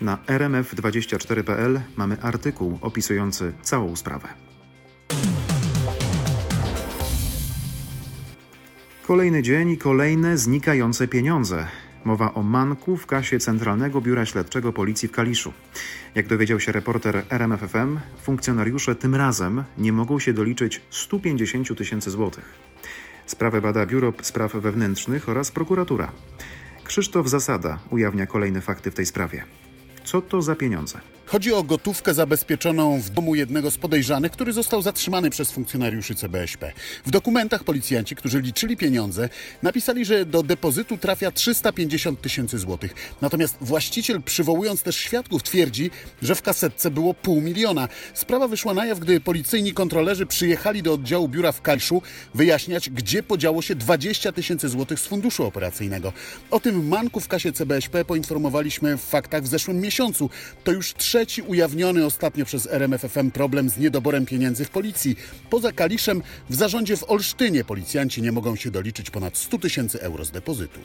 Na 0.00 0.18
rmf24.pl 0.26 1.80
mamy 1.96 2.22
artykuł 2.22 2.78
opisujący 2.80 3.52
całą 3.62 3.96
sprawę. 3.96 4.28
Kolejny 9.06 9.42
dzień 9.42 9.70
i 9.70 9.78
kolejne 9.78 10.38
znikające 10.38 11.08
pieniądze. 11.08 11.66
Mowa 12.04 12.34
o 12.34 12.42
manku 12.42 12.96
w 12.96 13.06
kasie 13.06 13.38
Centralnego 13.38 14.00
Biura 14.00 14.26
Śledczego 14.26 14.72
Policji 14.72 15.08
w 15.08 15.12
Kaliszu. 15.12 15.52
Jak 16.14 16.26
dowiedział 16.26 16.60
się 16.60 16.72
reporter 16.72 17.24
RMFFM, 17.30 17.98
funkcjonariusze 18.22 18.94
tym 18.94 19.14
razem 19.14 19.64
nie 19.78 19.92
mogą 19.92 20.18
się 20.18 20.32
doliczyć 20.32 20.80
150 20.90 21.78
tysięcy 21.78 22.10
złotych. 22.10 22.54
Sprawę 23.26 23.60
bada 23.60 23.86
Biuro 23.86 24.12
Spraw 24.22 24.52
Wewnętrznych 24.52 25.28
oraz 25.28 25.50
prokuratura. 25.50 26.12
Krzysztof 26.84 27.28
Zasada 27.28 27.78
ujawnia 27.90 28.26
kolejne 28.26 28.60
fakty 28.60 28.90
w 28.90 28.94
tej 28.94 29.06
sprawie. 29.06 29.44
Co 30.04 30.22
to 30.22 30.42
za 30.42 30.54
pieniądze? 30.54 31.00
Chodzi 31.28 31.52
o 31.52 31.62
gotówkę 31.62 32.14
zabezpieczoną 32.14 33.00
w 33.00 33.10
domu 33.10 33.34
jednego 33.34 33.70
z 33.70 33.78
podejrzanych, 33.78 34.32
który 34.32 34.52
został 34.52 34.82
zatrzymany 34.82 35.30
przez 35.30 35.50
funkcjonariuszy 35.50 36.14
CBŚP. 36.14 36.72
W 37.06 37.10
dokumentach 37.10 37.64
policjanci, 37.64 38.16
którzy 38.16 38.40
liczyli 38.40 38.76
pieniądze, 38.76 39.28
napisali, 39.62 40.04
że 40.04 40.26
do 40.26 40.42
depozytu 40.42 40.98
trafia 40.98 41.30
350 41.30 42.20
tysięcy 42.20 42.58
złotych. 42.58 42.94
Natomiast 43.20 43.56
właściciel, 43.60 44.22
przywołując 44.22 44.82
też 44.82 44.96
świadków, 44.96 45.42
twierdzi, 45.42 45.90
że 46.22 46.34
w 46.34 46.42
kasetce 46.42 46.90
było 46.90 47.14
pół 47.14 47.40
miliona. 47.40 47.88
Sprawa 48.14 48.48
wyszła 48.48 48.74
na 48.74 48.86
jaw, 48.86 48.98
gdy 48.98 49.20
policyjni 49.20 49.72
kontrolerzy 49.72 50.26
przyjechali 50.26 50.82
do 50.82 50.92
oddziału 50.92 51.28
biura 51.28 51.52
w 51.52 51.62
Kaliszu 51.62 52.02
wyjaśniać, 52.34 52.90
gdzie 52.90 53.22
podziało 53.22 53.62
się 53.62 53.74
20 53.74 54.32
tysięcy 54.32 54.68
złotych 54.68 55.00
z 55.00 55.06
funduszu 55.06 55.44
operacyjnego. 55.44 56.12
O 56.50 56.60
tym 56.60 56.88
manku 56.88 57.20
w 57.20 57.28
kasie 57.28 57.52
CBŚP 57.52 58.04
poinformowaliśmy 58.04 58.96
w 58.96 59.02
faktach 59.02 59.42
w 59.42 59.46
zeszłym 59.46 59.80
miesiącu. 59.80 60.30
To 60.64 60.72
już 60.72 60.94
trzeci 60.94 61.17
ujawniony 61.42 62.04
ostatnio 62.04 62.44
przez 62.44 62.66
RMFFM 62.66 63.30
problem 63.30 63.70
z 63.70 63.78
niedoborem 63.78 64.26
pieniędzy 64.26 64.64
w 64.64 64.70
policji. 64.70 65.16
Poza 65.50 65.72
Kaliszem 65.72 66.22
w 66.50 66.54
zarządzie 66.54 66.96
w 66.96 67.10
Olsztynie 67.10 67.64
policjanci 67.64 68.22
nie 68.22 68.32
mogą 68.32 68.56
się 68.56 68.70
doliczyć 68.70 69.10
ponad 69.10 69.36
100 69.36 69.58
tysięcy 69.58 70.00
euro 70.02 70.24
z 70.24 70.30
depozytu. 70.30 70.80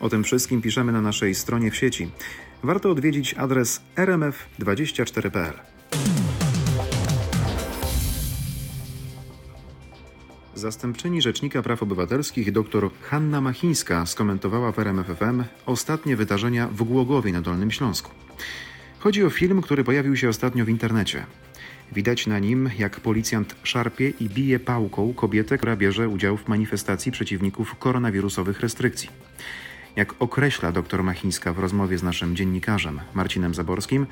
O 0.00 0.08
tym 0.08 0.24
wszystkim 0.24 0.62
piszemy 0.62 0.92
na 0.92 1.00
naszej 1.00 1.34
stronie 1.34 1.70
w 1.70 1.76
sieci. 1.76 2.10
Warto 2.62 2.90
odwiedzić 2.90 3.34
adres 3.34 3.80
rmf24.pl. 3.96 5.71
Zastępczyni 10.62 11.22
Rzecznika 11.22 11.62
Praw 11.62 11.82
Obywatelskich 11.82 12.52
dr 12.52 12.90
Hanna 13.02 13.40
Machińska 13.40 14.06
skomentowała 14.06 14.72
w 14.72 14.78
RMFFM 14.78 15.44
ostatnie 15.66 16.16
wydarzenia 16.16 16.68
w 16.68 16.82
Głogowie 16.82 17.32
na 17.32 17.40
Dolnym 17.40 17.70
Śląsku. 17.70 18.10
Chodzi 18.98 19.24
o 19.24 19.30
film, 19.30 19.62
który 19.62 19.84
pojawił 19.84 20.16
się 20.16 20.28
ostatnio 20.28 20.64
w 20.64 20.68
internecie. 20.68 21.26
Widać 21.92 22.26
na 22.26 22.38
nim, 22.38 22.70
jak 22.78 23.00
policjant 23.00 23.56
szarpie 23.62 24.12
i 24.20 24.28
bije 24.28 24.60
pałką 24.60 25.14
kobietę, 25.14 25.58
która 25.58 25.76
bierze 25.76 26.08
udział 26.08 26.36
w 26.36 26.48
manifestacji 26.48 27.12
przeciwników 27.12 27.78
koronawirusowych 27.78 28.60
restrykcji. 28.60 29.08
Jak 29.96 30.14
określa 30.18 30.72
dr 30.72 31.02
Machińska 31.02 31.52
w 31.52 31.58
rozmowie 31.58 31.98
z 31.98 32.02
naszym 32.02 32.36
dziennikarzem 32.36 33.00
Marcinem 33.14 33.54
Zaborskim, 33.54 34.06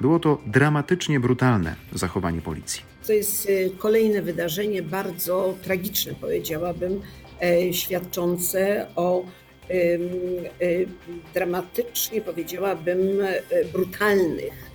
było 0.00 0.18
to 0.18 0.38
dramatycznie 0.46 1.20
brutalne 1.20 1.74
zachowanie 1.92 2.40
policji. 2.40 2.82
To 3.06 3.12
jest 3.12 3.48
y, 3.48 3.70
kolejne 3.78 4.22
wydarzenie, 4.22 4.82
bardzo 4.82 5.54
tragiczne, 5.62 6.14
powiedziałabym, 6.20 7.00
e, 7.42 7.72
świadczące 7.72 8.86
o 8.96 9.24
y, 9.70 10.86
dramatycznie, 11.34 12.20
powiedziałabym, 12.20 13.00
e, 13.20 13.64
brutalnych 13.64 14.52
e, 14.52 14.73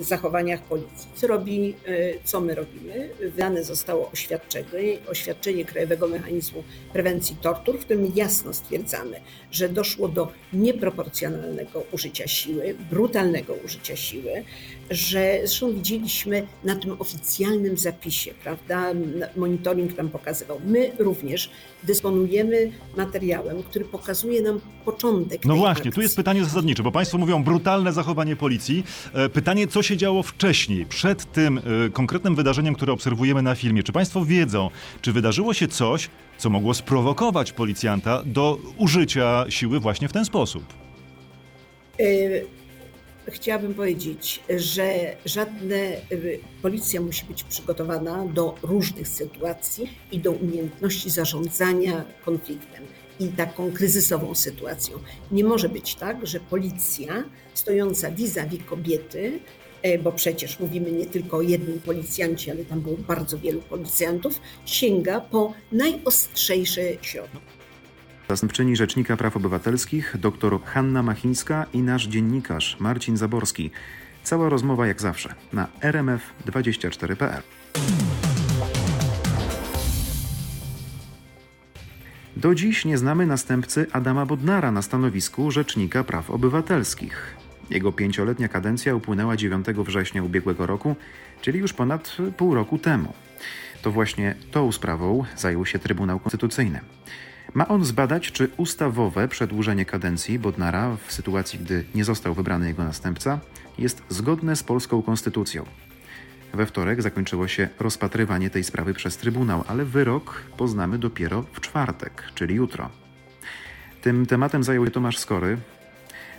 zachowaniach 0.00 0.62
policji. 0.62 1.08
Co 1.14 1.26
robi, 1.26 1.74
e, 1.86 1.94
co 2.24 2.40
my 2.40 2.54
robimy? 2.54 3.10
Wydane 3.20 3.64
zostało 3.64 4.10
oświadczenie, 4.10 4.98
oświadczenie 5.08 5.64
Krajowego 5.64 6.08
Mechanizmu 6.08 6.64
Prewencji 6.92 7.36
Tortur, 7.36 7.78
w 7.78 7.84
którym 7.84 8.12
jasno 8.14 8.54
stwierdzamy, 8.54 9.20
że 9.50 9.68
doszło 9.68 10.08
do 10.08 10.32
nieproporcjonalnego 10.52 11.84
użycia 11.92 12.26
siły, 12.26 12.74
brutalnego 12.90 13.54
użycia 13.64 13.96
siły, 13.96 14.44
że 14.90 15.38
zresztą 15.44 15.72
widzieliśmy 15.72 16.46
na 16.64 16.76
tym 16.76 16.96
oficjalnym 16.98 17.78
zapisie, 17.78 18.34
prawda? 18.42 18.86
Monitoring 19.36 19.96
nam 19.98 20.08
pokazywał. 20.08 20.60
My 20.66 20.92
również 20.98 21.50
dysponujemy 21.82 22.72
materiałem, 22.96 23.62
który 23.62 23.84
pokazuje 23.84 24.42
nam 24.42 24.60
początek. 24.84 25.44
No 25.44 25.56
właśnie, 25.56 25.82
tu 25.82 25.88
akcji. 25.88 26.02
jest 26.02 26.16
pytanie 26.16 26.44
zasadnicze, 26.44 26.82
bo 26.82 26.92
Państwo 26.92 27.18
mówią 27.18 27.44
brutalne 27.44 27.92
zachowanie 27.92 28.36
policji. 28.36 28.84
E, 29.14 29.28
Pytanie, 29.28 29.66
co 29.66 29.82
się 29.82 29.96
działo 29.96 30.22
wcześniej, 30.22 30.86
przed 30.86 31.32
tym 31.32 31.58
e, 31.58 31.90
konkretnym 31.90 32.34
wydarzeniem, 32.34 32.74
które 32.74 32.92
obserwujemy 32.92 33.42
na 33.42 33.54
filmie. 33.54 33.82
Czy 33.82 33.92
Państwo 33.92 34.24
wiedzą, 34.24 34.70
czy 35.00 35.12
wydarzyło 35.12 35.54
się 35.54 35.68
coś, 35.68 36.10
co 36.38 36.50
mogło 36.50 36.74
sprowokować 36.74 37.52
policjanta 37.52 38.22
do 38.26 38.58
użycia 38.76 39.44
siły 39.48 39.80
właśnie 39.80 40.08
w 40.08 40.12
ten 40.12 40.24
sposób? 40.24 40.64
Y, 42.00 42.46
Chciałabym 43.28 43.74
powiedzieć, 43.74 44.40
że 44.56 45.16
żadne 45.24 45.96
policja 46.62 47.00
musi 47.00 47.26
być 47.26 47.44
przygotowana 47.44 48.26
do 48.26 48.54
różnych 48.62 49.08
sytuacji 49.08 49.98
i 50.12 50.18
do 50.18 50.32
umiejętności 50.32 51.10
zarządzania 51.10 52.04
konfliktem 52.24 52.84
i 53.20 53.28
taką 53.28 53.72
kryzysową 53.72 54.34
sytuacją. 54.34 54.98
Nie 55.32 55.44
może 55.44 55.68
być 55.68 55.94
tak, 55.94 56.26
że 56.26 56.40
policja 56.40 57.24
stojąca 57.54 58.10
vis-a-vis 58.10 58.64
kobiety, 58.64 59.40
e, 59.82 59.98
bo 59.98 60.12
przecież 60.12 60.60
mówimy 60.60 60.92
nie 60.92 61.06
tylko 61.06 61.36
o 61.36 61.42
jednym 61.42 61.80
policjancie, 61.80 62.52
ale 62.52 62.64
tam 62.64 62.80
było 62.80 62.96
bardzo 62.96 63.38
wielu 63.38 63.60
policjantów, 63.60 64.40
sięga 64.66 65.20
po 65.20 65.52
najostrzejsze 65.72 66.82
środki. 67.02 67.38
Zastępczyni 68.28 68.76
Rzecznika 68.76 69.16
Praw 69.16 69.36
Obywatelskich 69.36 70.16
dr 70.18 70.58
Hanna 70.64 71.02
Machińska 71.02 71.66
i 71.72 71.82
nasz 71.82 72.06
dziennikarz 72.06 72.76
Marcin 72.80 73.16
Zaborski. 73.16 73.70
Cała 74.22 74.48
rozmowa 74.48 74.86
jak 74.86 75.00
zawsze 75.00 75.34
na 75.52 75.68
rmf24.pl. 75.80 77.42
Do 82.36 82.54
dziś 82.54 82.84
nie 82.84 82.98
znamy 82.98 83.26
następcy 83.26 83.86
Adama 83.92 84.26
Bodnara 84.26 84.72
na 84.72 84.82
stanowisku 84.82 85.50
Rzecznika 85.50 86.04
Praw 86.04 86.30
Obywatelskich. 86.30 87.36
Jego 87.70 87.92
pięcioletnia 87.92 88.48
kadencja 88.48 88.94
upłynęła 88.94 89.36
9 89.36 89.66
września 89.66 90.22
ubiegłego 90.22 90.66
roku, 90.66 90.96
czyli 91.40 91.58
już 91.58 91.72
ponad 91.72 92.16
pół 92.36 92.54
roku 92.54 92.78
temu. 92.78 93.12
To 93.82 93.90
właśnie 93.90 94.34
tą 94.50 94.72
sprawą 94.72 95.24
zajął 95.36 95.66
się 95.66 95.78
Trybunał 95.78 96.20
Konstytucyjny. 96.20 96.80
Ma 97.54 97.68
on 97.68 97.84
zbadać, 97.84 98.32
czy 98.32 98.50
ustawowe 98.56 99.28
przedłużenie 99.28 99.84
kadencji 99.84 100.38
Bodnara 100.38 100.96
w 101.06 101.12
sytuacji, 101.12 101.58
gdy 101.58 101.84
nie 101.94 102.04
został 102.04 102.34
wybrany 102.34 102.66
jego 102.68 102.84
następca, 102.84 103.40
jest 103.78 104.02
zgodne 104.08 104.56
z 104.56 104.62
polską 104.62 105.02
konstytucją. 105.02 105.64
We 106.52 106.66
wtorek 106.66 107.02
zakończyło 107.02 107.48
się 107.48 107.68
rozpatrywanie 107.80 108.50
tej 108.50 108.64
sprawy 108.64 108.94
przez 108.94 109.16
Trybunał, 109.16 109.64
ale 109.68 109.84
wyrok 109.84 110.42
poznamy 110.56 110.98
dopiero 110.98 111.44
w 111.52 111.60
czwartek, 111.60 112.22
czyli 112.34 112.54
jutro. 112.54 112.90
Tym 114.02 114.26
tematem 114.26 114.64
zajął 114.64 114.84
się 114.84 114.90
Tomasz 114.90 115.18
Skory. 115.18 115.58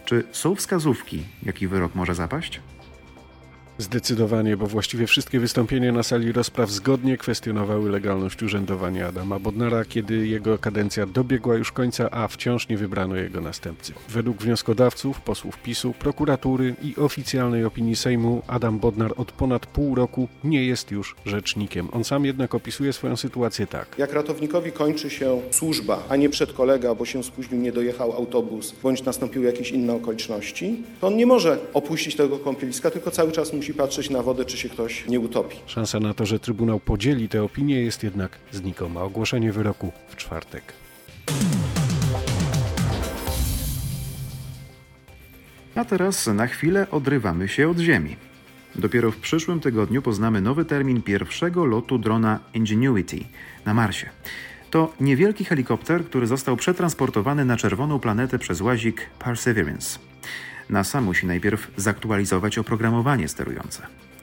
Czy 0.06 0.23
są 0.32 0.56
wskazówki, 0.56 1.25
jaki 1.43 1.67
wyrok 1.67 1.95
może 1.95 2.15
zapaść? 2.15 2.62
Zdecydowanie, 3.77 4.57
bo 4.57 4.67
właściwie 4.67 5.07
wszystkie 5.07 5.39
wystąpienia 5.39 5.91
na 5.91 6.03
sali 6.03 6.31
rozpraw 6.31 6.69
zgodnie 6.69 7.17
kwestionowały 7.17 7.89
legalność 7.89 8.43
urzędowania 8.43 9.07
Adama 9.07 9.39
Bodnara, 9.39 9.85
kiedy 9.85 10.27
jego 10.27 10.57
kadencja 10.57 11.05
dobiegła 11.05 11.55
już 11.55 11.71
końca, 11.71 12.11
a 12.11 12.27
wciąż 12.27 12.69
nie 12.69 12.77
wybrano 12.77 13.15
jego 13.15 13.41
następcy. 13.41 13.93
Według 14.09 14.38
wnioskodawców, 14.38 15.21
posłów 15.21 15.57
PiSu, 15.57 15.93
prokuratury 15.99 16.75
i 16.83 16.95
oficjalnej 16.95 17.65
opinii 17.65 17.95
Sejmu 17.95 18.41
Adam 18.47 18.79
Bodnar 18.79 19.13
od 19.17 19.31
ponad 19.31 19.65
pół 19.65 19.95
roku 19.95 20.27
nie 20.43 20.65
jest 20.65 20.91
już 20.91 21.15
rzecznikiem. 21.25 21.88
On 21.91 22.03
sam 22.03 22.25
jednak 22.25 22.55
opisuje 22.55 22.93
swoją 22.93 23.17
sytuację 23.17 23.67
tak. 23.67 23.95
Jak 23.97 24.13
ratownikowi 24.13 24.71
kończy 24.71 25.09
się 25.09 25.41
służba, 25.51 26.03
a 26.09 26.15
nie 26.15 26.29
przedkolega, 26.29 26.95
bo 26.95 27.05
się 27.05 27.23
spóźnił, 27.23 27.61
nie 27.61 27.71
dojechał 27.71 28.13
autobus, 28.13 28.75
bądź 28.83 29.03
nastąpiły 29.03 29.45
jakieś 29.45 29.71
inne 29.71 29.93
okoliczności, 29.93 30.83
to 31.01 31.07
on 31.07 31.17
nie 31.17 31.25
może 31.25 31.57
opuścić 31.73 32.15
tego 32.15 32.38
kąpieliska, 32.38 32.91
tylko 32.91 33.11
cały 33.11 33.31
czas 33.31 33.53
musi 33.53 33.64
patrzeć 33.73 34.10
na 34.10 34.21
wodę, 34.21 34.45
czy 34.45 34.58
się 34.58 34.69
ktoś 34.69 35.08
nie 35.08 35.19
utopi. 35.19 35.58
Szansa 35.65 35.99
na 35.99 36.13
to, 36.13 36.25
że 36.25 36.39
Trybunał 36.39 36.80
podzieli 36.80 37.30
tę 37.30 37.43
opinię 37.43 37.82
jest 37.82 38.04
jednak 38.04 38.38
znikoma. 38.51 39.01
Ogłoszenie 39.01 39.51
wyroku 39.51 39.91
w 40.08 40.15
czwartek. 40.15 40.73
A 45.75 45.86
teraz 45.86 46.28
na 46.28 46.47
chwilę 46.47 46.88
odrywamy 46.91 47.47
się 47.47 47.69
od 47.69 47.80
Ziemi. 47.80 48.15
Dopiero 48.75 49.12
w 49.12 49.17
przyszłym 49.17 49.60
tygodniu 49.60 50.01
poznamy 50.01 50.41
nowy 50.41 50.65
termin 50.65 51.01
pierwszego 51.01 51.65
lotu 51.65 51.97
drona 51.97 52.39
Ingenuity 52.54 53.19
na 53.65 53.73
Marsie. 53.73 54.10
To 54.69 54.93
niewielki 54.99 55.45
helikopter, 55.45 56.06
który 56.06 56.28
został 56.28 56.58
przetransportowany 56.58 57.45
na 57.45 57.58
czerwoną 57.58 57.99
planetę 57.99 58.39
przez 58.39 58.62
łazik 58.62 59.10
Perseverance. 59.19 59.99
NASA 60.69 61.01
musi 61.01 61.25
najpierw 61.25 61.71
zaktualizować 61.78 62.58
oprogramowanie 62.58 63.28
sterujące. 63.28 63.82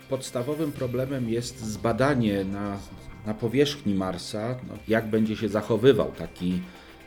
Podstawowym 0.08 0.72
problemem 0.72 1.28
jest 1.28 1.60
zbadanie 1.60 2.44
na, 2.44 2.78
na 3.26 3.34
powierzchni 3.34 3.94
Marsa, 3.94 4.54
no, 4.68 4.74
jak 4.88 5.06
będzie 5.06 5.36
się 5.36 5.48
zachowywał 5.48 6.12
taki 6.12 6.62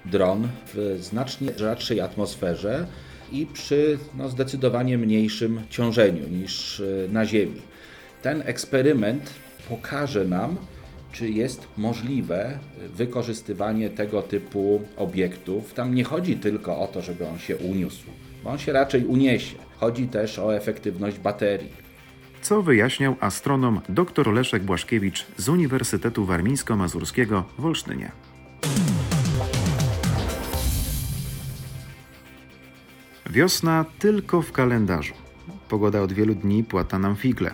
dron 0.05 0.47
w 0.73 0.97
znacznie 1.01 1.51
rzadszej 1.57 2.01
atmosferze 2.01 2.87
i 3.31 3.45
przy 3.45 3.99
no, 4.17 4.29
zdecydowanie 4.29 4.97
mniejszym 4.97 5.61
ciążeniu 5.69 6.27
niż 6.27 6.79
y, 6.79 7.09
na 7.11 7.25
Ziemi. 7.25 7.61
Ten 8.21 8.43
eksperyment 8.45 9.33
pokaże 9.69 10.25
nam, 10.25 10.55
czy 11.11 11.29
jest 11.29 11.67
możliwe 11.77 12.59
wykorzystywanie 12.93 13.89
tego 13.89 14.21
typu 14.21 14.81
obiektów. 14.97 15.73
Tam 15.73 15.95
nie 15.95 16.03
chodzi 16.03 16.35
tylko 16.35 16.79
o 16.79 16.87
to, 16.87 17.01
żeby 17.01 17.27
on 17.27 17.39
się 17.39 17.57
uniósł 17.57 18.05
bo 18.45 18.51
on 18.51 18.57
się 18.57 18.73
raczej 18.73 19.05
uniesie. 19.05 19.55
Chodzi 19.79 20.07
też 20.07 20.39
o 20.39 20.55
efektywność 20.55 21.19
baterii. 21.19 21.69
Co 22.41 22.61
wyjaśniał 22.61 23.15
astronom 23.19 23.81
dr 23.89 24.33
Leszek 24.33 24.63
Błaszkiewicz 24.63 25.25
z 25.37 25.49
Uniwersytetu 25.49 26.25
Warmińsko-Mazurskiego 26.25 27.43
w 27.57 27.65
Olsztynie. 27.65 28.11
Wiosna 33.29 33.85
tylko 33.99 34.41
w 34.41 34.51
kalendarzu. 34.51 35.13
Pogoda 35.69 36.01
od 36.01 36.13
wielu 36.13 36.35
dni 36.35 36.63
płata 36.63 36.99
nam 36.99 37.15
figle. 37.15 37.51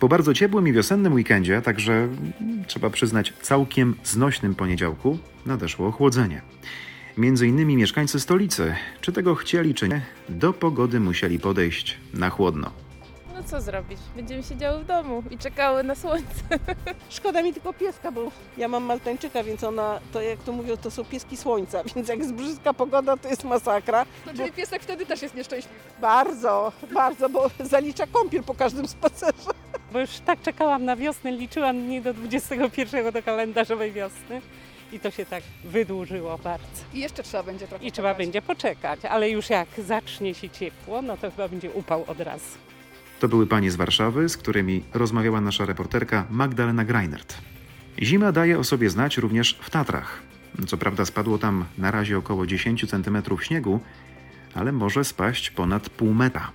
Po 0.00 0.08
bardzo 0.08 0.34
ciepłym 0.34 0.68
i 0.68 0.72
wiosennym 0.72 1.12
weekendzie, 1.12 1.62
także 1.62 1.92
mm, 1.92 2.64
trzeba 2.66 2.90
przyznać 2.90 3.32
całkiem 3.42 3.94
znośnym 4.04 4.54
poniedziałku, 4.54 5.18
nadeszło 5.46 5.86
ochłodzenie. 5.86 6.42
Między 7.16 7.46
innymi 7.46 7.76
mieszkańcy 7.76 8.20
stolicy, 8.20 8.74
czy 9.00 9.12
tego 9.12 9.34
chcieli, 9.34 9.74
czy 9.74 9.88
nie, 9.88 10.00
do 10.28 10.52
pogody 10.52 11.00
musieli 11.00 11.38
podejść 11.38 11.98
na 12.14 12.30
chłodno. 12.30 12.70
No 13.34 13.42
co 13.42 13.60
zrobić? 13.60 13.98
Będziemy 14.16 14.42
siedziały 14.42 14.82
w 14.82 14.86
domu 14.86 15.22
i 15.30 15.38
czekały 15.38 15.84
na 15.84 15.94
słońce. 15.94 16.42
Szkoda 17.08 17.42
mi 17.42 17.52
tylko 17.52 17.72
pieska, 17.72 18.12
bo 18.12 18.30
ja 18.56 18.68
mam 18.68 18.84
maltańczyka, 18.84 19.44
więc 19.44 19.64
ona, 19.64 20.00
to 20.12 20.20
jak 20.20 20.38
to 20.38 20.52
mówią, 20.52 20.76
to 20.76 20.90
są 20.90 21.04
pieski 21.04 21.36
słońca, 21.36 21.84
więc 21.96 22.08
jak 22.08 22.18
jest 22.18 22.34
brzydka 22.34 22.74
pogoda, 22.74 23.16
to 23.16 23.28
jest 23.28 23.44
masakra. 23.44 24.06
No, 24.26 24.32
czyli 24.36 24.52
piesek 24.52 24.82
wtedy 24.82 25.06
też 25.06 25.22
jest 25.22 25.34
nieszczęśliwy. 25.34 25.74
Bardzo, 26.00 26.72
bardzo, 26.94 27.28
bo 27.28 27.50
zalicza 27.60 28.06
kąpiel 28.06 28.42
po 28.42 28.54
każdym 28.54 28.88
spacerze. 28.88 29.50
Bo 29.92 30.00
już 30.00 30.10
tak 30.10 30.42
czekałam 30.42 30.84
na 30.84 30.96
wiosnę, 30.96 31.32
liczyłam 31.32 31.82
dni 31.82 32.02
do 32.02 32.14
21 32.14 33.12
do 33.12 33.22
kalendarzowej 33.22 33.92
wiosny. 33.92 34.40
I 34.92 35.00
to 35.00 35.10
się 35.10 35.26
tak 35.26 35.42
wydłużyło 35.64 36.38
bardzo. 36.38 36.84
I 36.94 37.00
jeszcze 37.00 37.22
trzeba 37.22 37.42
będzie 37.42 37.66
trochę 37.66 37.84
I 37.84 37.92
trzeba 37.92 38.14
będzie 38.14 38.42
poczekać, 38.42 39.04
ale 39.04 39.30
już 39.30 39.50
jak 39.50 39.68
zacznie 39.78 40.34
się 40.34 40.50
ciepło, 40.50 41.02
no 41.02 41.16
to 41.16 41.30
chyba 41.30 41.48
będzie 41.48 41.70
upał 41.70 42.04
od 42.06 42.20
razu. 42.20 42.58
To 43.20 43.28
były 43.28 43.46
panie 43.46 43.70
z 43.70 43.76
Warszawy, 43.76 44.28
z 44.28 44.36
którymi 44.36 44.82
rozmawiała 44.94 45.40
nasza 45.40 45.66
reporterka 45.66 46.26
Magdalena 46.30 46.84
Greinert. 46.84 47.34
Zima 48.02 48.32
daje 48.32 48.58
o 48.58 48.64
sobie 48.64 48.90
znać 48.90 49.16
również 49.16 49.58
w 49.60 49.70
Tatrach. 49.70 50.22
Co 50.66 50.76
prawda 50.76 51.04
spadło 51.04 51.38
tam 51.38 51.64
na 51.78 51.90
razie 51.90 52.18
około 52.18 52.46
10 52.46 52.90
cm 52.90 53.22
śniegu, 53.40 53.80
ale 54.54 54.72
może 54.72 55.04
spaść 55.04 55.50
ponad 55.50 55.88
pół 55.88 56.14
metra. 56.14 56.52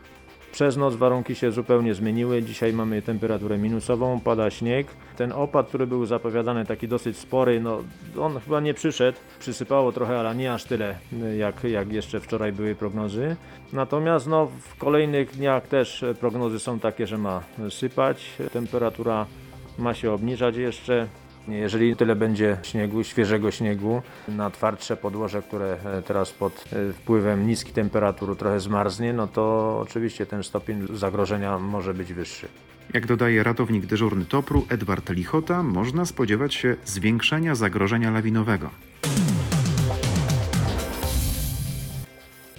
Przez 0.60 0.78
noc 0.78 0.96
warunki 0.96 1.36
się 1.36 1.52
zupełnie 1.52 1.94
zmieniły. 1.94 2.44
Dzisiaj 2.44 2.74
mamy 2.74 3.02
temperaturę 3.02 3.58
minusową, 3.58 4.20
pada 4.20 4.50
śnieg. 4.50 4.88
Ten 5.18 5.32
opad, 5.32 5.68
który 5.68 5.88
był 5.88 6.06
zapowiadany, 6.06 6.66
taki 6.66 6.88
dosyć 6.88 7.18
spory, 7.18 7.62
no 7.62 7.84
on 8.20 8.40
chyba 8.40 8.60
nie 8.60 8.74
przyszedł. 8.74 9.18
Przysypało 9.40 9.92
trochę, 9.92 10.20
ale 10.20 10.36
nie 10.36 10.54
aż 10.54 10.64
tyle, 10.64 10.96
jak, 11.38 11.64
jak 11.64 11.94
jeszcze 11.94 12.20
wczoraj 12.20 12.52
były 12.52 12.76
prognozy. 12.76 13.36
Natomiast 13.74 14.28
no, 14.28 14.46
w 14.46 14.76
kolejnych 14.78 15.32
dniach 15.32 15.68
też 15.68 16.06
prognozy 16.20 16.60
są 16.60 16.80
takie, 16.80 17.08
że 17.08 17.18
ma 17.18 17.44
sypać. 17.70 18.30
Temperatura 18.54 19.26
ma 19.78 19.94
się 19.94 20.12
obniżać 20.12 20.56
jeszcze. 20.56 21.08
Jeżeli 21.48 21.96
tyle 21.96 22.16
będzie 22.16 22.58
śniegu, 22.64 23.04
świeżego 23.04 23.52
śniegu 23.52 24.02
na 24.28 24.50
twardsze 24.50 24.98
podłoże, 24.98 25.42
które 25.42 25.78
teraz 26.08 26.32
pod 26.32 26.66
wpływem 26.94 27.48
niskich 27.48 27.74
temperatur 27.74 28.38
trochę 28.38 28.60
zmarznie, 28.60 29.14
no 29.14 29.28
to 29.28 29.78
oczywiście 29.82 30.26
ten 30.26 30.44
stopień 30.44 30.88
zagrożenia 30.94 31.60
może 31.60 31.94
być 31.94 32.14
wyższy. 32.14 32.48
Jak 32.94 33.06
dodaje 33.06 33.44
ratownik 33.44 33.86
dyżurny 33.86 34.26
Topru 34.26 34.66
Edward 34.70 35.10
Lichota, 35.10 35.64
można 35.64 36.06
spodziewać 36.06 36.54
się 36.54 36.76
zwiększenia 36.86 37.56
zagrożenia 37.56 38.12
lawinowego. 38.12 38.70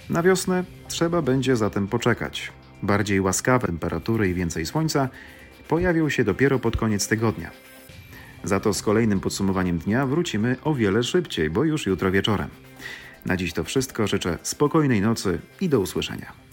Na 0.09 0.23
wiosnę 0.23 0.63
trzeba 0.87 1.21
będzie 1.21 1.55
zatem 1.55 1.87
poczekać. 1.87 2.51
Bardziej 2.83 3.21
łaskawe 3.21 3.67
temperatury 3.67 4.29
i 4.29 4.33
więcej 4.33 4.65
słońca 4.65 5.09
pojawią 5.67 6.09
się 6.09 6.23
dopiero 6.23 6.59
pod 6.59 6.77
koniec 6.77 7.07
tygodnia. 7.07 7.51
Za 8.43 8.59
to 8.59 8.73
z 8.73 8.81
kolejnym 8.81 9.19
podsumowaniem 9.19 9.77
dnia 9.77 10.05
wrócimy 10.05 10.55
o 10.63 10.73
wiele 10.73 11.03
szybciej, 11.03 11.49
bo 11.49 11.63
już 11.63 11.85
jutro 11.85 12.11
wieczorem. 12.11 12.49
Na 13.25 13.37
dziś 13.37 13.53
to 13.53 13.63
wszystko. 13.63 14.07
Życzę 14.07 14.37
spokojnej 14.43 15.01
nocy 15.01 15.39
i 15.61 15.69
do 15.69 15.79
usłyszenia. 15.79 16.50